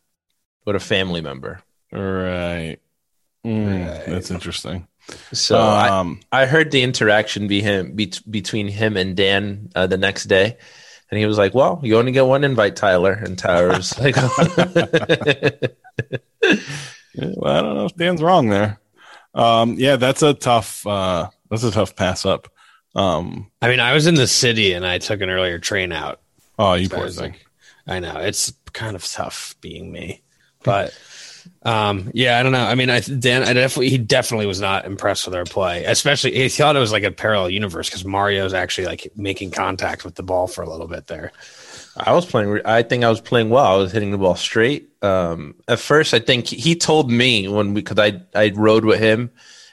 with 0.66 0.76
a 0.76 0.80
family 0.80 1.22
member. 1.22 1.62
Right. 1.92 2.78
Mm, 3.46 3.88
Right. 3.88 4.06
That's 4.08 4.30
interesting. 4.30 4.88
So 5.34 5.58
I, 5.60 5.90
um, 5.90 6.20
I 6.32 6.46
heard 6.46 6.72
the 6.72 6.82
interaction 6.82 7.48
be 7.48 7.62
him 7.62 7.94
be, 7.96 8.12
between 8.30 8.68
him 8.68 8.98
and 8.98 9.16
Dan 9.16 9.70
uh, 9.76 9.88
the 9.88 9.98
next 9.98 10.26
day, 10.26 10.58
and 11.12 11.20
he 11.20 11.26
was 11.26 11.38
like, 11.38 11.54
"Well, 11.54 11.80
you 11.84 11.98
only 11.98 12.12
get 12.12 12.26
one 12.26 12.44
invite, 12.44 12.76
Tyler." 12.76 13.14
And 13.14 13.38
Tyler 13.38 13.70
was 13.70 13.98
like, 14.00 14.16
well, 17.16 17.54
I 17.58 17.62
don't 17.62 17.76
know 17.76 17.86
if 17.86 17.96
Dan's 17.96 18.22
wrong 18.22 18.50
there. 18.50 18.80
Um, 19.34 19.76
yeah, 19.78 19.96
that's 19.96 20.22
a 20.24 20.34
tough. 20.34 20.86
Uh, 20.86 21.30
that's 21.50 21.64
a 21.64 21.72
tough 21.72 21.96
pass 21.96 22.26
up. 22.26 22.48
Um, 22.96 23.52
I 23.62 23.68
mean, 23.70 23.80
I 23.80 23.94
was 23.94 24.08
in 24.08 24.16
the 24.16 24.28
city 24.28 24.74
and 24.74 24.86
I 24.86 24.98
took 24.98 25.22
an 25.22 25.30
earlier 25.30 25.60
train 25.60 25.92
out. 25.92 26.22
oh, 26.58 26.74
you 26.74 26.88
So 26.88 26.96
poor 26.96 27.06
was 27.06 27.18
thing. 27.18 27.32
like- 27.34 27.46
I 27.88 28.00
know 28.00 28.18
it's 28.20 28.54
kind 28.74 28.96
of 28.96 29.04
tough 29.08 29.56
being 29.62 29.92
me, 29.92 30.22
but 30.64 30.96
um, 31.64 32.10
yeah, 32.14 32.40
I 32.40 32.44
don't 32.44 32.54
know. 32.54 32.66
I 32.66 32.76
mean, 32.76 32.90
I 32.90 33.02
Dan, 33.02 33.44
I 33.44 33.54
definitely 33.54 33.90
he 33.90 33.98
definitely 33.98 34.46
was 34.46 34.62
not 34.62 34.86
impressed 34.86 35.26
with 35.26 35.36
our 35.36 35.44
play, 35.44 35.84
especially 35.86 36.34
he 36.34 36.50
thought 36.50 36.76
it 36.76 36.80
was 36.80 36.92
like 36.92 37.04
a 37.04 37.12
parallel 37.12 37.50
universe 37.50 37.90
because 37.90 38.06
Mario's 38.06 38.54
actually 38.54 38.88
like 38.88 39.12
making 39.16 39.52
contact 39.52 40.06
with 40.06 40.16
the 40.16 40.24
ball 40.24 40.48
for 40.48 40.62
a 40.62 40.70
little 40.70 40.88
bit 40.88 41.08
there. 41.08 41.32
I 41.98 42.14
was 42.14 42.26
playing. 42.26 42.62
I 42.64 42.84
think 42.84 43.04
I 43.04 43.10
was 43.10 43.20
playing 43.20 43.50
well. 43.50 43.66
I 43.66 43.76
was 43.76 43.92
hitting 43.92 44.12
the 44.12 44.18
ball 44.18 44.36
straight. 44.36 44.90
Um, 45.02 45.56
at 45.68 45.80
first, 45.80 46.14
I 46.14 46.20
think 46.20 46.48
he 46.48 46.76
told 46.76 47.12
me 47.12 47.48
when 47.48 47.74
we 47.74 47.82
because 47.82 48.00
I 48.00 48.22
I 48.34 48.52
rode 48.56 48.86
with 48.86 49.00
him, 49.00 49.30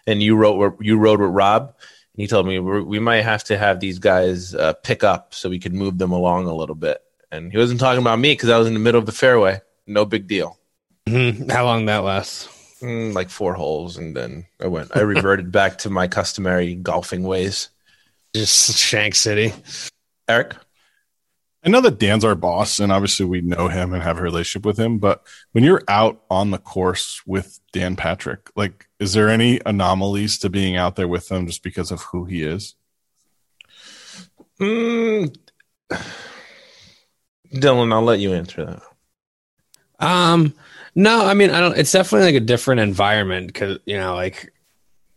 and 0.07 0.23
you 0.23 0.37
rode 0.37 0.77
you 0.81 0.99
rode 0.99 1.21
with 1.21 1.31
Rob. 1.31 1.69
And 1.69 2.23
he 2.23 2.27
told 2.27 2.47
me 2.47 2.59
we 2.59 2.83
we 2.83 2.99
might 2.99 3.23
have 3.23 3.45
to 3.45 3.57
have 3.57 3.79
these 3.79 4.01
guys 4.01 4.55
uh, 4.55 4.73
pick 4.73 5.05
up 5.05 5.35
so 5.35 5.49
we 5.49 5.61
could 5.61 5.75
move 5.75 5.99
them 5.99 6.11
along 6.11 6.47
a 6.47 6.55
little 6.55 6.75
bit. 6.75 7.01
And 7.31 7.53
he 7.53 7.59
wasn't 7.59 7.81
talking 7.81 8.01
about 8.01 8.19
me 8.19 8.33
because 8.33 8.49
I 8.49 8.59
was 8.59 8.67
in 8.67 8.75
the 8.75 8.81
middle 8.81 8.99
of 8.99 9.07
the 9.07 9.13
fairway. 9.13 9.61
No 9.87 10.05
big 10.05 10.27
deal. 10.27 10.59
Mhm. 11.07 11.51
How 11.51 11.65
long 11.65 11.87
that 11.87 12.03
lasts? 12.05 12.49
Mm, 12.83 13.15
like 13.15 13.31
four 13.31 13.55
holes, 13.55 13.97
and 13.97 14.15
then 14.15 14.47
I 14.61 14.67
went. 14.67 14.95
I 14.95 15.01
reverted 15.01 15.51
back 15.51 15.79
to 15.79 15.91
my 15.91 16.09
customary 16.09 16.75
golfing 16.75 17.23
ways. 17.23 17.71
Just 18.35 18.77
Shank 18.77 19.15
City. 19.15 19.55
Eric, 20.29 20.57
I 21.65 21.69
know 21.69 21.81
that 21.81 21.99
Dan's 21.99 22.25
our 22.25 22.35
boss, 22.35 22.79
and 22.79 22.93
obviously 22.93 23.25
we 23.25 23.41
know 23.41 23.69
him 23.69 23.93
and 23.93 24.03
have 24.03 24.19
a 24.19 24.23
relationship 24.23 24.67
with 24.67 24.79
him. 24.79 24.99
But 24.99 25.27
when 25.53 25.65
you're 25.65 25.83
out 25.89 26.23
on 26.31 26.51
the 26.51 26.59
course 26.59 27.23
with 27.27 27.61
Dan 27.73 27.97
Patrick, 27.97 28.51
like, 28.55 28.87
is 29.01 29.15
there 29.15 29.29
any 29.29 29.61
anomalies 29.65 30.39
to 30.41 30.51
being 30.51 30.77
out 30.77 30.97
there 30.97 31.09
with 31.09 31.31
him 31.31 31.47
just 31.47 31.63
because 31.63 31.91
of 31.91 32.03
who 32.03 32.25
he 32.25 32.43
is? 32.43 32.75
mm, 34.61 35.37
Dylan, 37.53 37.93
I'll 37.93 38.03
let 38.03 38.21
you 38.21 38.33
answer 38.33 38.65
that. 38.65 38.83
Um, 39.99 40.55
no, 40.97 41.25
I 41.27 41.35
mean, 41.35 41.51
I 41.51 41.61
don't. 41.61 41.77
It's 41.77 41.93
definitely 41.93 42.33
like 42.33 42.43
a 42.43 42.45
different 42.45 42.81
environment 42.81 43.49
because 43.49 43.79
you 43.85 43.97
know, 43.97 44.15
like 44.15 44.53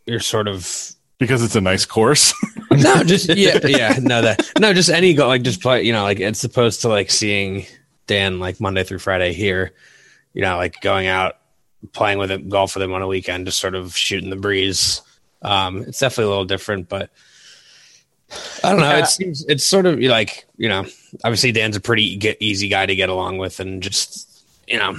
you're 0.06 0.20
sort 0.20 0.48
of 0.48 0.94
Because 1.20 1.44
it's 1.44 1.56
a 1.56 1.62
nice 1.62 1.86
course. 1.86 2.34
no, 2.72 3.04
just 3.04 3.36
yeah, 3.36 3.60
yeah, 3.66 3.98
no, 4.02 4.22
that 4.22 4.42
no, 4.60 4.74
just 4.74 4.90
any 4.90 5.14
go 5.14 5.28
like 5.28 5.42
just 5.42 5.62
play. 5.62 5.84
You 5.84 5.94
know, 5.94 6.04
like 6.04 6.20
it's 6.20 6.44
opposed 6.44 6.82
to 6.82 6.90
like 6.90 7.10
seeing 7.10 7.66
Dan 8.08 8.40
like 8.40 8.60
Monday 8.60 8.84
through 8.84 9.00
Friday 9.00 9.34
here. 9.34 9.74
You 10.34 10.42
know, 10.42 10.58
like 10.58 10.80
going 10.82 11.08
out 11.08 11.38
playing 11.94 12.20
with 12.20 12.32
him, 12.32 12.50
golf 12.50 12.76
with 12.76 12.84
him 12.84 12.94
on 12.94 13.02
a 13.02 13.08
weekend, 13.08 13.46
just 13.46 13.60
sort 13.60 13.76
of 13.76 13.96
shooting 13.96 14.30
the 14.30 14.36
breeze. 14.36 15.02
Um, 15.42 15.84
it's 15.84 16.00
definitely 16.00 16.26
a 16.26 16.30
little 16.30 16.46
different, 16.46 16.90
but 16.90 17.10
I 18.64 18.72
don't 18.72 18.80
know. 18.80 18.90
Yeah. 18.90 19.00
It 19.00 19.08
seems 19.08 19.46
it's 19.48 19.64
sort 19.64 19.86
of 19.86 20.00
like 20.00 20.46
you 20.58 20.70
know, 20.70 20.86
obviously 21.24 21.52
Dan's 21.52 21.76
a 21.76 21.82
pretty 21.82 22.16
get, 22.16 22.38
easy 22.40 22.68
guy 22.70 22.86
to 22.86 22.96
get 22.96 23.10
along 23.10 23.38
with, 23.38 23.60
and 23.60 23.84
just 23.84 24.44
you 24.68 24.78
know, 24.78 24.98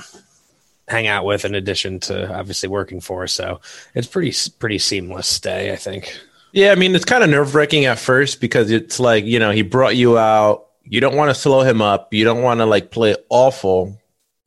hang 0.91 1.07
out 1.07 1.25
with. 1.25 1.45
In 1.45 1.55
addition 1.55 2.01
to 2.01 2.33
obviously 2.35 2.69
working 2.69 3.01
for, 3.01 3.27
so 3.27 3.61
it's 3.95 4.07
pretty 4.07 4.35
pretty 4.59 4.79
seamless 4.79 5.41
day, 5.41 5.73
I 5.73 5.77
think. 5.77 6.19
Yeah, 6.53 6.73
I 6.73 6.75
mean, 6.75 6.95
it's 6.95 7.05
kind 7.05 7.23
of 7.23 7.31
nerve 7.31 7.55
wracking 7.55 7.85
at 7.85 7.99
first 7.99 8.41
because 8.41 8.71
it's 8.71 8.99
like, 8.99 9.25
you 9.25 9.39
know, 9.39 9.51
he 9.53 9.63
brought 9.63 9.97
you 9.97 10.19
out. 10.19 10.67
You 10.83 11.01
don't 11.01 11.17
want 11.17 11.31
to 11.31 11.35
slow 11.35 11.61
him 11.61 11.81
up. 11.81 12.13
You 12.13 12.25
don't 12.25 12.43
want 12.43 12.59
to 12.59 12.67
like 12.67 12.91
play 12.91 13.15
awful 13.29 13.97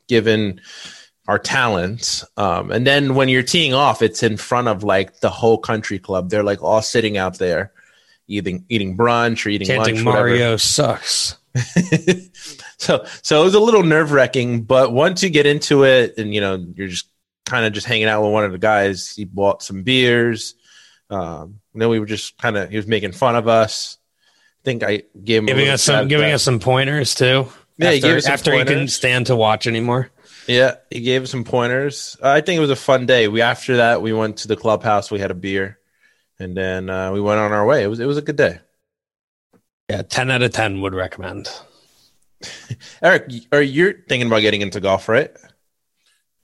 given 0.07 0.59
our 1.27 1.39
talents. 1.39 2.25
Um, 2.35 2.71
and 2.71 2.85
then 2.85 3.15
when 3.15 3.29
you're 3.29 3.43
teeing 3.43 3.73
off, 3.73 4.01
it's 4.01 4.23
in 4.23 4.35
front 4.35 4.67
of 4.67 4.83
like 4.83 5.21
the 5.21 5.29
whole 5.29 5.57
country 5.57 6.00
club. 6.00 6.29
They're 6.29 6.43
like 6.43 6.62
all 6.62 6.81
sitting 6.81 7.17
out 7.17 7.38
there 7.38 7.71
eating, 8.27 8.65
eating 8.67 8.97
brunch 8.97 9.45
or 9.45 9.50
eating 9.50 9.67
Chanting 9.67 9.95
lunch. 9.95 10.05
whatever. 10.05 10.27
Mario 10.27 10.57
sucks. 10.57 11.38
so, 12.84 13.06
so 13.22 13.42
it 13.42 13.44
was 13.46 13.56
a 13.56 13.60
little 13.60 13.84
nerve 13.84 14.12
wracking, 14.12 14.63
but 14.63 14.92
once 14.92 15.24
you 15.24 15.30
get 15.30 15.46
into 15.46 15.84
it 15.84 16.18
and, 16.18 16.34
you 16.34 16.42
know, 16.42 16.66
you're 16.75 16.88
just 16.88 17.08
kind 17.46 17.66
of 17.66 17.74
just 17.74 17.88
hanging 17.88 18.08
out 18.08 18.22
with 18.22 18.32
one 18.32 18.44
of 18.44 18.52
the 18.52 18.58
guys, 18.58 19.16
he 19.16 19.25
bought 19.25 19.63
some 19.63 19.84
beers. 19.84 20.56
Um, 21.10 21.60
and 21.74 21.82
then 21.82 21.90
we 21.90 22.00
were 22.00 22.06
just 22.06 22.38
kind 22.38 22.58
of, 22.58 22.70
he 22.70 22.78
was 22.78 22.88
making 22.88 23.12
fun 23.13 23.36
of 23.36 23.48
us. 23.48 23.98
I 24.62 24.66
think 24.66 24.84
I 24.84 25.04
gave 25.24 25.40
him 25.40 25.46
Giving 25.48 25.70
us 25.70 25.84
some 25.84 26.08
giving 26.08 26.32
us 26.32 26.44
some 26.44 26.60
pointers 26.60 27.16
too. 27.16 27.48
Yeah, 27.78 27.92
he 27.92 27.98
after, 27.98 28.08
gave 28.08 28.18
us 28.18 28.24
some 28.24 28.34
after 28.34 28.54
he 28.54 28.63
couldn't 28.63 28.88
stand 28.90 29.28
to 29.28 29.36
watch 29.36 29.68
anymore. 29.68 30.10
Yeah, 30.48 30.75
he 30.90 31.02
gave 31.02 31.24
us 31.24 31.32
some 31.32 31.44
pointers. 31.44 32.18
I 32.22 32.42
think 32.42 32.58
it 32.58 32.62
was 32.62 32.70
a 32.70 32.75
fun 32.75 33.06
day. 33.06 33.28
We 33.28 33.42
after 33.42 33.78
that 33.78 34.02
we 34.02 34.13
went 34.13 34.38
to 34.38 34.48
the 34.48 34.56
clubhouse. 34.56 35.12
We 35.12 35.20
had 35.20 35.32
a 35.32 35.36
beer, 35.36 35.80
and 36.40 36.56
then 36.56 36.90
uh, 36.90 37.12
we 37.12 37.20
went 37.20 37.40
on 37.40 37.52
our 37.52 37.66
way. 37.66 37.84
It 37.84 37.88
was 37.88 38.00
it 38.00 38.06
was 38.06 38.18
a 38.18 38.22
good 38.22 38.36
day. 38.36 38.60
Yeah, 39.90 40.04
ten 40.04 40.32
out 40.32 40.42
of 40.42 40.52
ten 40.52 40.82
would 40.82 40.94
recommend. 40.94 41.50
Eric, 43.01 43.31
are 43.51 43.62
you 43.62 43.93
thinking 44.07 44.27
about 44.27 44.41
getting 44.41 44.62
into 44.62 44.79
golf, 44.79 45.09
right? 45.09 45.31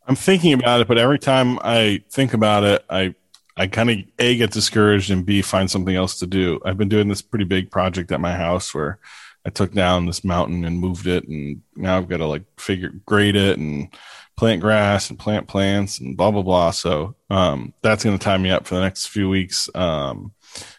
I'm 0.07 0.15
thinking 0.15 0.53
about 0.53 0.81
it, 0.81 0.87
but 0.87 0.97
every 0.97 1.19
time 1.19 1.59
I 1.61 2.03
think 2.09 2.33
about 2.33 2.63
it, 2.63 2.83
I 2.89 3.15
I 3.55 3.67
kind 3.67 3.89
of 3.89 3.97
a 4.19 4.37
get 4.37 4.51
discouraged 4.51 5.11
and 5.11 5.25
b 5.25 5.41
find 5.41 5.69
something 5.69 5.95
else 5.95 6.17
to 6.19 6.27
do. 6.27 6.59
I've 6.65 6.77
been 6.77 6.89
doing 6.89 7.09
this 7.09 7.21
pretty 7.21 7.45
big 7.45 7.69
project 7.69 8.11
at 8.11 8.21
my 8.21 8.33
house 8.33 8.73
where 8.73 8.99
I 9.45 9.49
took 9.49 9.73
down 9.73 10.05
this 10.05 10.23
mountain 10.23 10.65
and 10.65 10.79
moved 10.79 11.07
it, 11.07 11.27
and 11.27 11.61
now 11.75 11.97
I've 11.97 12.09
got 12.09 12.17
to 12.17 12.25
like 12.25 12.43
figure 12.57 12.91
grade 13.05 13.35
it 13.35 13.57
and 13.57 13.89
plant 14.35 14.61
grass 14.61 15.09
and 15.09 15.19
plant 15.19 15.47
plants 15.47 15.99
and 15.99 16.15
blah 16.15 16.31
blah 16.31 16.41
blah. 16.41 16.71
So 16.71 17.15
um, 17.29 17.73
that's 17.81 18.03
going 18.03 18.17
to 18.17 18.23
tie 18.23 18.37
me 18.37 18.49
up 18.49 18.65
for 18.65 18.75
the 18.75 18.81
next 18.81 19.07
few 19.07 19.29
weeks. 19.29 19.69
Um, 19.75 20.31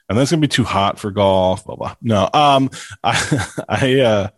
and 0.08 0.18
that's 0.18 0.30
going 0.30 0.40
to 0.40 0.48
be 0.48 0.50
too 0.50 0.64
hot 0.64 0.98
for 0.98 1.10
golf. 1.10 1.64
Blah 1.66 1.76
blah. 1.76 1.94
No, 2.02 2.28
um, 2.32 2.70
I 3.04 3.46
I 3.68 4.00
uh, 4.00 4.28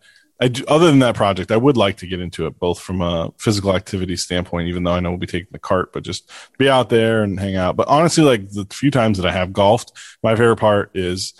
I 0.43 0.49
do, 0.49 0.65
other 0.67 0.87
than 0.87 0.99
that 0.99 1.15
project, 1.15 1.51
I 1.51 1.57
would 1.57 1.77
like 1.77 1.95
to 1.97 2.07
get 2.07 2.19
into 2.19 2.45
it 2.47 2.59
both 2.59 2.77
from 2.77 3.01
a 3.01 3.31
physical 3.37 3.73
activity 3.73 4.17
standpoint, 4.17 4.67
even 4.67 4.83
though 4.83 4.91
I 4.91 4.99
know 4.99 5.11
we'll 5.11 5.17
be 5.17 5.25
taking 5.25 5.47
the 5.53 5.57
cart, 5.57 5.93
but 5.93 6.03
just 6.03 6.29
be 6.57 6.69
out 6.69 6.89
there 6.89 7.23
and 7.23 7.39
hang 7.39 7.55
out. 7.55 7.77
But 7.77 7.87
honestly, 7.87 8.25
like 8.25 8.49
the 8.49 8.67
few 8.69 8.91
times 8.91 9.17
that 9.17 9.25
I 9.25 9.31
have 9.31 9.53
golfed, 9.53 9.93
my 10.21 10.35
favorite 10.35 10.57
part 10.57 10.91
is 10.95 11.33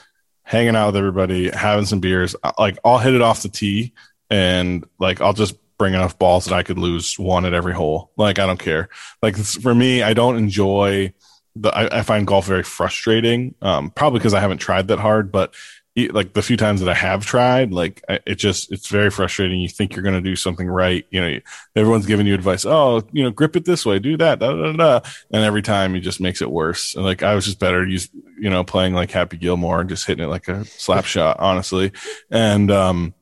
hanging 0.43 0.77
out 0.77 0.87
with 0.87 0.95
everybody, 0.95 1.49
having 1.49 1.85
some 1.85 1.99
beers. 1.99 2.33
Like 2.57 2.77
I'll 2.85 2.97
hit 2.97 3.13
it 3.13 3.21
off 3.21 3.43
the 3.43 3.49
tee 3.49 3.91
and 4.29 4.85
like 4.99 5.19
I'll 5.19 5.33
just 5.33 5.55
bring 5.77 5.95
enough 5.95 6.17
balls 6.17 6.45
that 6.45 6.53
I 6.53 6.63
could 6.63 6.79
lose 6.79 7.19
one 7.19 7.43
at 7.43 7.53
every 7.53 7.73
hole. 7.73 8.09
Like 8.15 8.39
I 8.39 8.45
don't 8.45 8.57
care. 8.57 8.87
Like 9.21 9.35
for 9.35 9.75
me, 9.75 10.01
I 10.01 10.13
don't 10.13 10.37
enjoy 10.37 11.13
the. 11.57 11.77
I, 11.77 11.99
I 11.99 12.01
find 12.03 12.25
golf 12.25 12.45
very 12.45 12.63
frustrating. 12.63 13.55
Um, 13.61 13.91
probably 13.91 14.19
because 14.19 14.33
I 14.33 14.39
haven't 14.39 14.59
tried 14.59 14.87
that 14.87 14.99
hard, 14.99 15.29
but 15.29 15.53
like 15.95 16.33
the 16.33 16.41
few 16.41 16.57
times 16.57 16.79
that 16.79 16.89
I 16.89 16.95
have 16.95 17.23
tried, 17.23 17.71
like 17.71 18.03
it 18.07 18.35
just 18.35 18.71
it's 18.71 18.87
very 18.87 19.11
frustrating. 19.11 19.59
You 19.59 19.69
think 19.69 19.95
you're 19.95 20.01
going 20.03 20.15
to 20.15 20.21
do 20.21 20.35
something 20.35 20.67
right, 20.67 21.05
you 21.11 21.21
know, 21.21 21.39
everyone's 21.75 22.07
giving 22.07 22.25
you 22.25 22.33
advice. 22.33 22.65
Oh, 22.65 23.03
you 23.11 23.23
know, 23.23 23.29
grip 23.29 23.55
it 23.55 23.65
this 23.65 23.85
way, 23.85 23.99
do 23.99 24.17
that, 24.17 24.39
da, 24.39 24.53
da, 24.53 24.71
da, 24.71 24.99
and 25.31 25.43
every 25.43 25.61
time 25.61 25.95
it 25.95 25.99
just 25.99 26.19
makes 26.19 26.41
it 26.41 26.49
worse. 26.49 26.95
And 26.95 27.05
like 27.05 27.21
I 27.21 27.35
was 27.35 27.45
just 27.45 27.59
better 27.59 27.85
use, 27.85 28.09
you 28.39 28.49
know, 28.49 28.63
playing 28.63 28.95
like 28.95 29.11
Happy 29.11 29.37
Gilmore 29.37 29.81
and 29.81 29.89
just 29.89 30.07
hitting 30.07 30.23
it 30.23 30.29
like 30.29 30.47
a 30.47 30.65
slap 30.65 31.05
shot, 31.05 31.39
honestly. 31.39 31.91
And 32.31 32.71
um, 32.71 33.13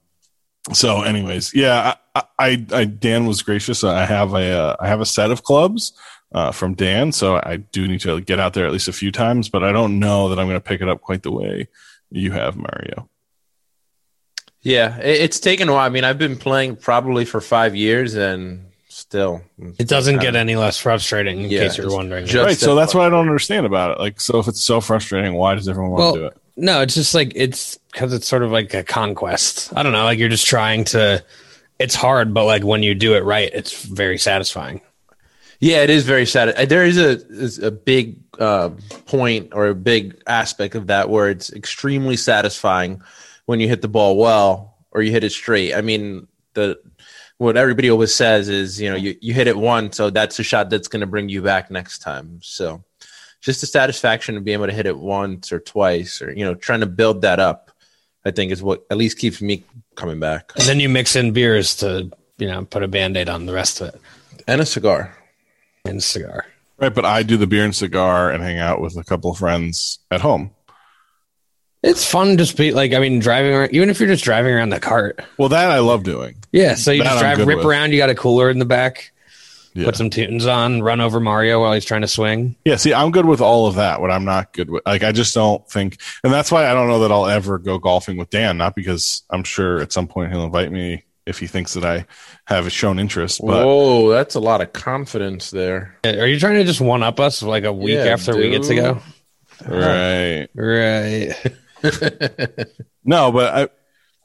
so, 0.71 1.01
anyways, 1.01 1.53
yeah, 1.53 1.95
I, 2.15 2.23
I, 2.39 2.65
I 2.71 2.85
Dan 2.85 3.25
was 3.25 3.41
gracious. 3.41 3.83
I 3.83 4.05
have 4.05 4.33
a 4.33 4.49
uh, 4.49 4.75
I 4.79 4.87
have 4.87 5.01
a 5.01 5.05
set 5.05 5.31
of 5.31 5.43
clubs. 5.43 5.93
Uh, 6.33 6.49
from 6.49 6.75
Dan, 6.75 7.11
so 7.11 7.41
I 7.43 7.57
do 7.57 7.85
need 7.89 7.99
to 7.99 8.21
get 8.21 8.39
out 8.39 8.53
there 8.53 8.65
at 8.65 8.71
least 8.71 8.87
a 8.87 8.93
few 8.93 9.11
times, 9.11 9.49
but 9.49 9.65
I 9.65 9.73
don't 9.73 9.99
know 9.99 10.29
that 10.29 10.39
I'm 10.39 10.47
going 10.47 10.55
to 10.55 10.61
pick 10.61 10.79
it 10.79 10.87
up 10.87 11.01
quite 11.01 11.23
the 11.23 11.31
way 11.31 11.67
you 12.11 12.31
have, 12.31 12.55
Mario. 12.57 13.09
Yeah, 14.61 14.97
it's 14.97 15.39
taken 15.39 15.69
a 15.69 15.73
while. 15.73 15.85
I 15.85 15.89
mean, 15.89 16.03
I've 16.03 16.19
been 16.19 16.37
playing 16.37 16.75
probably 16.75 17.25
for 17.25 17.41
five 17.41 17.75
years, 17.75 18.13
and 18.13 18.67
still, 18.89 19.41
it 19.79 19.87
doesn't 19.87 20.19
get 20.19 20.35
any 20.35 20.55
less 20.55 20.77
frustrating. 20.77 21.41
In 21.45 21.49
yeah, 21.49 21.61
case 21.61 21.77
you're 21.77 21.91
wondering, 21.91 22.27
right? 22.27 22.55
So 22.55 22.75
that's 22.75 22.93
what 22.93 23.05
I 23.05 23.09
don't 23.09 23.27
understand 23.27 23.65
about 23.65 23.91
it. 23.91 23.99
Like, 23.99 24.21
so 24.21 24.37
if 24.37 24.47
it's 24.47 24.61
so 24.61 24.79
frustrating, 24.79 25.33
why 25.33 25.55
does 25.55 25.67
everyone 25.67 25.91
want 25.91 26.13
to 26.13 26.19
do 26.19 26.25
it? 26.27 26.37
No, 26.57 26.81
it's 26.81 26.93
just 26.93 27.15
like 27.15 27.31
it's 27.33 27.77
because 27.91 28.13
it's 28.13 28.27
sort 28.27 28.43
of 28.43 28.51
like 28.51 28.73
a 28.75 28.83
conquest. 28.83 29.73
I 29.75 29.81
don't 29.81 29.93
know. 29.93 30.03
Like 30.03 30.19
you're 30.19 30.29
just 30.29 30.45
trying 30.45 30.83
to. 30.85 31.23
It's 31.79 31.95
hard, 31.95 32.31
but 32.31 32.45
like 32.45 32.63
when 32.63 32.83
you 32.83 32.93
do 32.93 33.15
it 33.15 33.23
right, 33.23 33.49
it's 33.51 33.83
very 33.83 34.19
satisfying. 34.19 34.81
Yeah, 35.61 35.83
it 35.83 35.91
is 35.91 36.05
very 36.05 36.25
sad. 36.25 36.69
There 36.69 36.83
is 36.83 36.97
a 36.97 37.11
is 37.29 37.59
a 37.59 37.69
big 37.69 38.17
uh, 38.39 38.69
point 39.05 39.49
or 39.53 39.67
a 39.67 39.75
big 39.75 40.19
aspect 40.25 40.73
of 40.73 40.87
that 40.87 41.07
where 41.07 41.29
it's 41.29 41.53
extremely 41.53 42.17
satisfying 42.17 43.03
when 43.45 43.59
you 43.59 43.67
hit 43.67 43.83
the 43.83 43.87
ball 43.87 44.17
well 44.17 44.75
or 44.89 45.03
you 45.03 45.11
hit 45.11 45.23
it 45.23 45.31
straight. 45.31 45.75
I 45.75 45.81
mean, 45.81 46.27
the 46.55 46.81
what 47.37 47.57
everybody 47.57 47.91
always 47.91 48.13
says 48.13 48.49
is, 48.49 48.81
you 48.81 48.89
know, 48.89 48.95
you, 48.95 49.15
you 49.21 49.35
hit 49.35 49.45
it 49.45 49.55
once, 49.55 49.97
so 49.97 50.09
that's 50.09 50.39
a 50.39 50.43
shot 50.43 50.71
that's 50.71 50.87
going 50.87 51.01
to 51.01 51.07
bring 51.07 51.29
you 51.29 51.43
back 51.43 51.69
next 51.69 51.99
time. 51.99 52.39
So, 52.41 52.83
just 53.39 53.61
the 53.61 53.67
satisfaction 53.67 54.37
of 54.37 54.43
being 54.43 54.55
able 54.55 54.67
to 54.67 54.73
hit 54.73 54.87
it 54.87 54.97
once 54.97 55.51
or 55.51 55.59
twice, 55.59 56.23
or 56.23 56.33
you 56.33 56.43
know, 56.43 56.55
trying 56.55 56.79
to 56.79 56.87
build 56.87 57.21
that 57.21 57.39
up, 57.39 57.69
I 58.25 58.31
think 58.31 58.51
is 58.51 58.63
what 58.63 58.83
at 58.89 58.97
least 58.97 59.19
keeps 59.19 59.43
me 59.43 59.63
coming 59.93 60.19
back. 60.19 60.53
And 60.55 60.65
then 60.65 60.79
you 60.79 60.89
mix 60.89 61.15
in 61.15 61.33
beers 61.33 61.75
to, 61.77 62.09
you 62.39 62.47
know, 62.47 62.65
put 62.65 62.81
a 62.81 62.87
band 62.87 63.15
aid 63.15 63.29
on 63.29 63.45
the 63.45 63.53
rest 63.53 63.79
of 63.79 63.89
it, 63.89 64.01
and 64.47 64.59
a 64.59 64.65
cigar 64.65 65.15
and 65.85 66.03
cigar. 66.03 66.45
Right, 66.77 66.93
but 66.93 67.05
I 67.05 67.23
do 67.23 67.37
the 67.37 67.47
beer 67.47 67.63
and 67.63 67.75
cigar 67.75 68.31
and 68.31 68.41
hang 68.43 68.57
out 68.57 68.81
with 68.81 68.97
a 68.97 69.03
couple 69.03 69.31
of 69.31 69.37
friends 69.37 69.99
at 70.09 70.21
home. 70.21 70.51
It's 71.83 72.05
fun 72.05 72.37
just 72.37 72.57
be 72.57 72.71
like 72.71 72.93
I 72.93 72.99
mean 72.99 73.19
driving 73.19 73.53
around 73.53 73.73
even 73.73 73.89
if 73.89 73.99
you're 73.99 74.09
just 74.09 74.23
driving 74.23 74.53
around 74.53 74.69
the 74.69 74.79
cart. 74.79 75.19
Well, 75.37 75.49
that 75.49 75.71
I 75.71 75.79
love 75.79 76.03
doing. 76.03 76.35
Yeah, 76.51 76.75
so 76.75 76.91
you 76.91 77.03
that 77.03 77.09
just 77.09 77.19
drive 77.19 77.47
rip 77.47 77.57
with. 77.57 77.65
around. 77.65 77.91
You 77.91 77.97
got 77.97 78.09
a 78.09 78.15
cooler 78.15 78.49
in 78.49 78.59
the 78.59 78.65
back. 78.65 79.11
Yeah. 79.73 79.85
Put 79.85 79.95
some 79.95 80.09
tunes 80.09 80.45
on, 80.45 80.81
run 80.81 80.99
over 80.99 81.21
Mario 81.21 81.61
while 81.61 81.71
he's 81.71 81.85
trying 81.85 82.01
to 82.01 82.07
swing. 82.07 82.57
Yeah, 82.65 82.75
see, 82.75 82.93
I'm 82.93 83.11
good 83.11 83.25
with 83.25 83.39
all 83.39 83.67
of 83.67 83.75
that. 83.75 84.01
What 84.01 84.11
I'm 84.11 84.25
not 84.25 84.51
good 84.51 84.69
with, 84.69 84.85
like, 84.85 85.01
I 85.01 85.13
just 85.13 85.33
don't 85.33 85.65
think, 85.69 85.97
and 86.25 86.33
that's 86.33 86.51
why 86.51 86.69
I 86.69 86.73
don't 86.73 86.89
know 86.89 86.99
that 86.99 87.11
I'll 87.11 87.27
ever 87.27 87.57
go 87.57 87.77
golfing 87.77 88.17
with 88.17 88.29
Dan. 88.29 88.57
Not 88.57 88.75
because 88.75 89.23
I'm 89.29 89.45
sure 89.45 89.79
at 89.79 89.93
some 89.93 90.07
point 90.07 90.29
he'll 90.29 90.43
invite 90.43 90.73
me 90.73 91.05
if 91.31 91.39
he 91.39 91.47
thinks 91.47 91.73
that 91.73 91.83
I 91.83 92.05
have 92.45 92.71
shown 92.71 92.99
interest. 92.99 93.41
But 93.43 93.65
Whoa, 93.65 94.09
that's 94.09 94.35
a 94.35 94.39
lot 94.39 94.61
of 94.61 94.71
confidence 94.73 95.49
there. 95.49 95.97
Are 96.03 96.27
you 96.27 96.39
trying 96.39 96.55
to 96.55 96.63
just 96.63 96.79
one 96.79 97.01
up 97.01 97.19
us 97.19 97.41
like 97.41 97.63
a 97.63 97.73
week 97.73 97.95
yeah, 97.95 98.13
after 98.13 98.33
dude. 98.33 98.41
we 98.41 98.49
get 98.51 98.63
to 98.63 98.75
go? 98.75 99.01
Right. 99.67 100.47
Right. 100.53 101.33
no, 103.03 103.31
but 103.31 103.71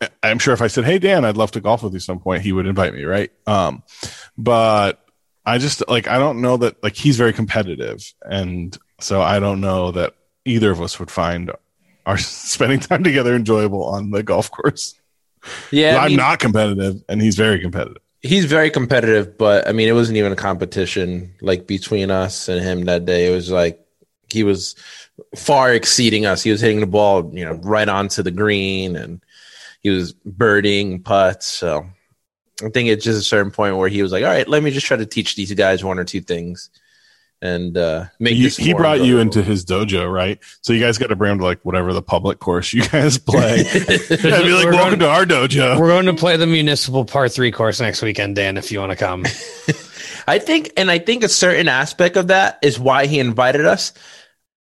I 0.00 0.08
I'm 0.22 0.38
sure 0.38 0.52
if 0.52 0.60
I 0.60 0.66
said, 0.66 0.84
Hey 0.84 0.98
Dan, 0.98 1.24
I'd 1.24 1.38
love 1.38 1.52
to 1.52 1.60
golf 1.60 1.82
with 1.82 1.94
you 1.94 2.00
some 2.00 2.20
point, 2.20 2.42
he 2.42 2.52
would 2.52 2.66
invite 2.66 2.92
me, 2.94 3.04
right? 3.04 3.30
Um 3.46 3.82
but 4.36 5.02
I 5.44 5.58
just 5.58 5.82
like 5.88 6.08
I 6.08 6.18
don't 6.18 6.42
know 6.42 6.58
that 6.58 6.82
like 6.82 6.96
he's 6.96 7.16
very 7.16 7.32
competitive 7.32 8.12
and 8.22 8.76
so 9.00 9.22
I 9.22 9.38
don't 9.38 9.60
know 9.60 9.92
that 9.92 10.14
either 10.44 10.70
of 10.70 10.82
us 10.82 10.98
would 10.98 11.10
find 11.10 11.50
our 12.04 12.18
spending 12.18 12.80
time 12.80 13.02
together 13.02 13.34
enjoyable 13.34 13.84
on 13.84 14.10
the 14.10 14.22
golf 14.22 14.50
course. 14.50 14.94
Yeah, 15.70 15.98
I'm 15.98 16.16
not 16.16 16.38
competitive, 16.38 17.02
and 17.08 17.20
he's 17.20 17.36
very 17.36 17.60
competitive. 17.60 18.02
He's 18.22 18.46
very 18.46 18.70
competitive, 18.70 19.38
but 19.38 19.68
I 19.68 19.72
mean, 19.72 19.88
it 19.88 19.92
wasn't 19.92 20.18
even 20.18 20.32
a 20.32 20.36
competition 20.36 21.34
like 21.40 21.66
between 21.66 22.10
us 22.10 22.48
and 22.48 22.62
him 22.62 22.84
that 22.86 23.04
day. 23.04 23.30
It 23.30 23.34
was 23.34 23.50
like 23.50 23.80
he 24.28 24.42
was 24.42 24.74
far 25.36 25.72
exceeding 25.72 26.26
us. 26.26 26.42
He 26.42 26.50
was 26.50 26.60
hitting 26.60 26.80
the 26.80 26.86
ball, 26.86 27.30
you 27.34 27.44
know, 27.44 27.54
right 27.62 27.88
onto 27.88 28.22
the 28.22 28.30
green, 28.30 28.96
and 28.96 29.22
he 29.80 29.90
was 29.90 30.12
birding 30.12 31.02
putts. 31.02 31.46
So 31.46 31.86
I 32.64 32.68
think 32.70 32.88
it's 32.88 33.04
just 33.04 33.20
a 33.20 33.24
certain 33.24 33.52
point 33.52 33.76
where 33.76 33.88
he 33.88 34.02
was 34.02 34.12
like, 34.12 34.24
"All 34.24 34.30
right, 34.30 34.48
let 34.48 34.62
me 34.62 34.70
just 34.70 34.86
try 34.86 34.96
to 34.96 35.06
teach 35.06 35.36
these 35.36 35.52
guys 35.54 35.84
one 35.84 35.98
or 35.98 36.04
two 36.04 36.20
things." 36.20 36.70
And 37.46 37.78
uh, 37.78 38.06
make 38.18 38.34
he, 38.34 38.48
he 38.48 38.74
brought 38.74 39.02
you 39.02 39.18
into 39.18 39.42
his 39.42 39.64
dojo, 39.64 40.12
right? 40.12 40.38
So 40.62 40.72
you 40.72 40.80
guys 40.80 40.98
got 40.98 41.08
to 41.08 41.16
bring 41.16 41.32
him 41.32 41.38
to 41.38 41.44
like 41.44 41.64
whatever 41.64 41.92
the 41.92 42.02
public 42.02 42.40
course 42.40 42.72
you 42.72 42.86
guys 42.86 43.18
play. 43.26 43.60
I'd 43.60 44.08
be 44.08 44.52
like, 44.52 44.64
we're 44.64 44.72
welcome 44.72 44.98
going, 44.98 45.00
to 45.00 45.08
our 45.08 45.24
dojo. 45.24 45.78
We're 45.78 45.88
going 45.88 46.06
to 46.06 46.14
play 46.14 46.36
the 46.36 46.46
municipal 46.46 47.04
par 47.04 47.28
three 47.28 47.52
course 47.52 47.80
next 47.80 48.02
weekend, 48.02 48.36
Dan. 48.36 48.56
If 48.56 48.72
you 48.72 48.80
want 48.80 48.90
to 48.90 48.96
come, 48.96 49.24
I 50.26 50.38
think, 50.38 50.72
and 50.76 50.90
I 50.90 50.98
think 50.98 51.22
a 51.22 51.28
certain 51.28 51.68
aspect 51.68 52.16
of 52.16 52.28
that 52.28 52.58
is 52.62 52.78
why 52.78 53.06
he 53.06 53.20
invited 53.20 53.64
us. 53.64 53.92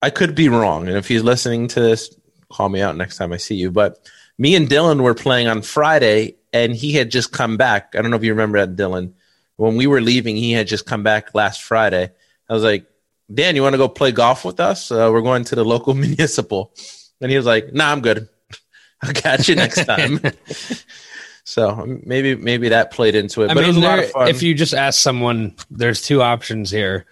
I 0.01 0.09
could 0.09 0.35
be 0.35 0.49
wrong, 0.49 0.87
and 0.87 0.97
if 0.97 1.07
he's 1.07 1.23
listening 1.23 1.67
to 1.69 1.79
this, 1.79 2.13
call 2.51 2.67
me 2.67 2.81
out 2.81 2.97
next 2.97 3.17
time 3.17 3.31
I 3.31 3.37
see 3.37 3.55
you. 3.55 3.71
But 3.71 3.99
me 4.37 4.55
and 4.55 4.67
Dylan 4.67 5.01
were 5.01 5.13
playing 5.13 5.47
on 5.47 5.61
Friday, 5.61 6.35
and 6.51 6.75
he 6.75 6.93
had 6.93 7.11
just 7.11 7.31
come 7.31 7.55
back. 7.55 7.93
I 7.93 8.01
don't 8.01 8.09
know 8.11 8.17
if 8.17 8.23
you 8.23 8.33
remember 8.33 8.65
that, 8.65 8.75
Dylan. 8.75 9.13
When 9.55 9.77
we 9.77 9.85
were 9.85 10.01
leaving, 10.01 10.35
he 10.35 10.51
had 10.51 10.67
just 10.67 10.87
come 10.87 11.03
back 11.03 11.35
last 11.35 11.61
Friday 11.61 12.11
I 12.49 12.53
was 12.53 12.63
like, 12.63 12.85
Dan, 13.33 13.55
you 13.55 13.61
want 13.61 13.73
to 13.73 13.77
go 13.77 13.87
play 13.87 14.11
golf 14.11 14.45
with 14.45 14.59
us? 14.59 14.91
Uh, 14.91 15.09
we're 15.11 15.21
going 15.21 15.43
to 15.45 15.55
the 15.55 15.65
local 15.65 15.93
municipal. 15.93 16.73
And 17.21 17.31
he 17.31 17.37
was 17.37 17.45
like, 17.45 17.73
Nah, 17.73 17.91
I'm 17.91 18.01
good. 18.01 18.27
I'll 19.01 19.13
catch 19.13 19.49
you 19.49 19.55
next 19.55 19.85
time. 19.85 20.19
so 21.43 21.85
maybe 22.03 22.35
maybe 22.35 22.69
that 22.69 22.91
played 22.91 23.15
into 23.15 23.43
it. 23.43 23.51
I 23.51 23.53
but 23.53 23.61
mean, 23.61 23.63
it 23.63 23.67
was 23.67 23.77
a 23.77 23.81
lot 23.81 23.99
of 23.99 24.11
fun. 24.11 24.27
If 24.29 24.43
you 24.43 24.53
just 24.53 24.73
ask 24.73 24.99
someone, 24.99 25.55
there's 25.69 26.01
two 26.01 26.21
options 26.21 26.71
here: 26.71 27.05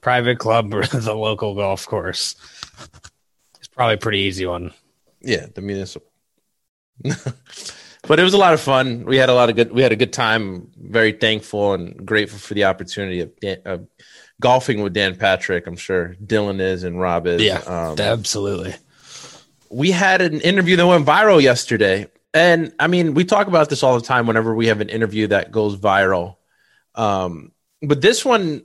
private 0.00 0.38
club 0.38 0.72
or 0.74 0.84
the 0.86 1.14
local 1.14 1.54
golf 1.54 1.86
course. 1.86 2.36
It's 3.58 3.68
probably 3.68 3.94
a 3.94 3.98
pretty 3.98 4.18
easy 4.20 4.46
one. 4.46 4.72
Yeah, 5.20 5.46
the 5.52 5.62
municipal. 5.62 6.08
but 7.02 8.20
it 8.20 8.22
was 8.22 8.34
a 8.34 8.38
lot 8.38 8.54
of 8.54 8.60
fun. 8.60 9.04
We 9.04 9.16
had 9.16 9.28
a 9.28 9.34
lot 9.34 9.50
of 9.50 9.56
good. 9.56 9.72
We 9.72 9.82
had 9.82 9.92
a 9.92 9.96
good 9.96 10.12
time. 10.12 10.70
Very 10.76 11.12
thankful 11.12 11.74
and 11.74 12.06
grateful 12.06 12.38
for 12.38 12.54
the 12.54 12.64
opportunity 12.64 13.20
of, 13.20 13.32
of 13.64 13.86
golfing 14.40 14.82
with 14.82 14.92
Dan 14.92 15.16
Patrick. 15.16 15.66
I'm 15.66 15.76
sure 15.76 16.16
Dylan 16.24 16.60
is 16.60 16.84
and 16.84 17.00
Rob 17.00 17.26
is. 17.26 17.42
Yeah, 17.42 17.58
um, 17.58 17.98
absolutely. 17.98 18.74
We 19.70 19.90
had 19.90 20.20
an 20.20 20.40
interview 20.40 20.76
that 20.76 20.86
went 20.86 21.06
viral 21.06 21.40
yesterday. 21.40 22.08
And 22.34 22.72
I 22.78 22.86
mean, 22.86 23.14
we 23.14 23.24
talk 23.24 23.46
about 23.46 23.68
this 23.68 23.82
all 23.82 23.98
the 23.98 24.06
time 24.06 24.26
whenever 24.26 24.54
we 24.54 24.66
have 24.66 24.80
an 24.80 24.88
interview 24.88 25.28
that 25.28 25.52
goes 25.52 25.76
viral. 25.76 26.36
Um, 26.94 27.52
but 27.82 28.00
this 28.00 28.24
one, 28.24 28.64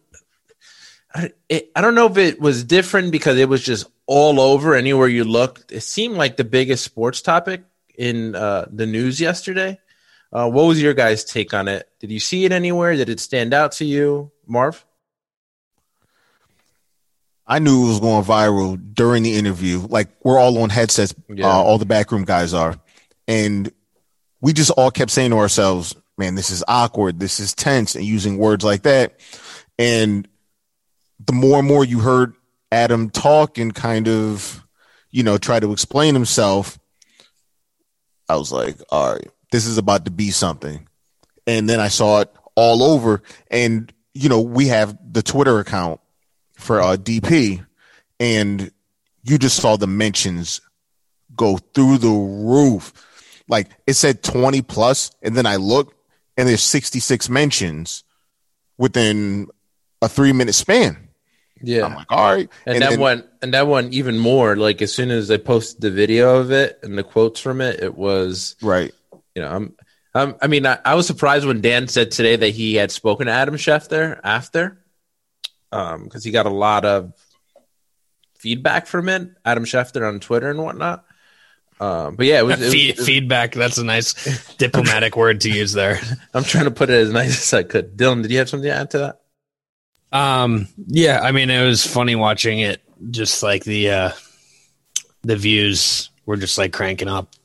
I, 1.14 1.32
it, 1.50 1.72
I 1.76 1.82
don't 1.82 1.96
know 1.96 2.08
if 2.08 2.18
it 2.18 2.40
was 2.40 2.64
different 2.64 3.12
because 3.12 3.38
it 3.38 3.50
was 3.50 3.64
just 3.64 3.88
all 4.06 4.40
over 4.40 4.74
anywhere 4.74 5.08
you 5.08 5.24
looked. 5.24 5.72
It 5.72 5.82
seemed 5.82 6.16
like 6.16 6.38
the 6.38 6.44
biggest 6.44 6.84
sports 6.84 7.22
topic 7.22 7.64
in 7.98 8.36
uh, 8.36 8.68
the 8.72 8.86
news 8.86 9.20
yesterday. 9.20 9.80
Uh, 10.32 10.50
what 10.50 10.66
was 10.66 10.82
your 10.82 10.94
guys' 10.94 11.24
take 11.24 11.54
on 11.54 11.68
it? 11.68 11.90
Did 12.00 12.12
you 12.12 12.20
see 12.20 12.46
it 12.46 12.52
anywhere? 12.52 12.96
Did 12.96 13.10
it 13.10 13.20
stand 13.20 13.54
out 13.54 13.74
to 13.74 13.86
you, 13.86 14.32
Marv? 14.46 14.86
I 17.48 17.60
knew 17.60 17.86
it 17.86 17.90
was 17.90 18.00
going 18.00 18.26
viral 18.26 18.78
during 18.94 19.24
the 19.24 19.36
interview. 19.36 19.80
Like 19.80 20.10
we're 20.24 20.38
all 20.38 20.58
on 20.62 20.70
headsets, 20.70 21.16
yeah. 21.30 21.48
uh, 21.48 21.54
all 21.54 21.78
the 21.78 21.86
backroom 21.86 22.26
guys 22.26 22.54
are, 22.54 22.76
and 23.28 23.72
we 24.42 24.54
just 24.54 24.72
all 24.72 24.92
kept 24.92 25.12
saying 25.12 25.32
to 25.32 25.38
ourselves, 25.38 25.96
man, 26.18 26.36
this 26.36 26.50
is 26.50 26.64
awkward, 26.68 27.20
this 27.20 27.40
is 27.40 27.54
tense, 27.54 27.96
and 27.96 28.04
using 28.04 28.38
words 28.38 28.66
like 28.66 28.84
that. 28.84 29.20
And 29.80 30.28
the 31.26 31.34
more 31.34 31.60
and 31.60 31.68
more 31.68 31.86
you 31.86 32.00
heard 32.00 32.34
Adam 32.72 33.10
talk 33.10 33.58
and 33.58 33.74
kind 33.74 34.08
of, 34.08 34.64
you 35.12 35.24
know, 35.24 35.38
try 35.38 35.60
to 35.60 35.72
explain 35.72 36.14
himself, 36.14 36.78
I 38.30 38.36
was 38.36 38.52
like, 38.52 38.78
all 38.90 39.14
right, 39.14 39.28
this 39.52 39.66
is 39.66 39.78
about 39.78 40.06
to 40.06 40.12
be 40.12 40.32
something. 40.32 40.88
And 41.46 41.70
then 41.70 41.80
I 41.80 41.88
saw 41.88 42.22
it 42.22 42.34
all 42.56 42.84
over. 42.84 43.22
And, 43.50 43.92
you 44.14 44.30
know, 44.30 44.42
we 44.42 44.68
have 44.68 44.98
the 45.10 45.24
Twitter 45.24 45.60
account 45.60 46.02
for 46.58 46.82
uh, 46.82 46.98
DP, 46.98 47.66
and 48.20 48.72
you 49.24 49.38
just 49.38 49.58
saw 49.58 49.78
the 49.78 49.88
mentions 49.88 50.62
go 51.36 51.58
through 51.58 52.00
the 52.00 52.10
roof. 52.10 52.94
Like 53.48 53.70
it 53.86 53.94
said 53.94 54.24
20 54.24 54.62
plus, 54.64 55.12
and 55.22 55.36
then 55.36 55.46
I 55.46 55.56
looked 55.56 55.94
and 56.38 56.48
there's 56.48 56.64
66 56.64 57.30
mentions 57.30 58.04
within 58.78 59.48
a 60.02 60.08
three 60.08 60.34
minute 60.34 60.54
span. 60.54 61.10
Yeah. 61.62 61.86
I'm 61.86 61.96
like, 61.96 62.12
all 62.12 62.32
right. 62.34 62.50
and, 62.66 62.82
that 62.82 63.00
one 63.00 63.24
and 63.42 63.54
that 63.54 63.66
one 63.66 63.92
even 63.92 64.20
more 64.20 64.56
like 64.56 64.80
as 64.84 64.94
soon 64.94 65.10
as 65.10 65.32
i 65.32 65.38
posted 65.38 65.82
the 65.82 65.90
video 65.90 66.38
of 66.38 66.52
it 66.52 66.78
and 66.84 66.96
the 66.96 67.04
quotes 67.04 67.40
from 67.40 67.62
it 67.62 67.82
it 67.82 67.96
was 67.96 68.56
right. 68.62 68.94
you 69.34 69.42
know 69.42 69.50
i'm, 69.50 69.76
I'm 70.14 70.36
i 70.40 70.46
mean 70.46 70.68
I, 70.68 70.78
I 70.86 70.94
was 70.94 71.08
surprised 71.08 71.48
when 71.48 71.62
dan 71.62 71.88
said 71.88 72.12
today 72.12 72.36
that 72.36 72.50
he 72.50 72.76
had 72.76 72.92
spoken 72.92 73.26
to 73.26 73.34
adam 73.34 73.56
schefter 73.56 74.20
after 74.24 74.78
um 75.72 76.04
because 76.04 76.24
he 76.24 76.32
got 76.32 76.46
a 76.46 76.50
lot 76.52 76.86
of 76.86 77.14
feedback 78.40 78.88
from 78.88 79.10
it 79.10 79.30
adam 79.46 79.66
schefter 79.66 80.08
on 80.08 80.20
twitter 80.20 80.50
and 80.50 80.62
whatnot 80.64 81.04
um 81.80 82.16
but 82.16 82.26
yeah 82.26 82.40
it 82.40 82.46
was, 82.46 82.62
it 82.62 82.66
was- 82.66 82.74
it 82.74 82.98
was- 82.98 83.06
feedback. 83.06 83.54
That's 83.54 83.78
a 83.78 83.84
nice 83.86 84.14
diplomatic 84.58 85.16
word 85.16 85.42
to 85.42 85.50
use 85.50 85.74
there. 85.74 86.00
i'm 86.34 86.44
trying 86.44 86.66
to 86.66 86.72
put 86.72 86.90
it 86.90 86.96
as 87.02 87.12
nice 87.12 87.42
as 87.42 87.54
i 87.54 87.64
could 87.64 87.98
dylan 87.98 88.22
did 88.22 88.32
you 88.32 88.38
have 88.40 88.50
something 88.50 88.70
to 88.70 88.76
add 88.76 88.92
to 88.92 88.98
that 89.00 89.20
Um, 90.12 90.68
yeah, 90.88 91.20
I 91.22 91.34
mean, 91.34 91.50
it 91.50 91.66
was 91.66 91.86
funny 91.86 92.16
watching 92.16 92.60
it. 92.60 92.82
Just 93.12 93.44
like 93.44 93.66
the 93.66 93.92
uh, 93.92 94.12
the 95.24 95.36
views 95.36 96.10
were 96.26 96.38
just 96.38 96.58
like 96.58 96.72
cranking 96.72 97.10
up 97.10 97.36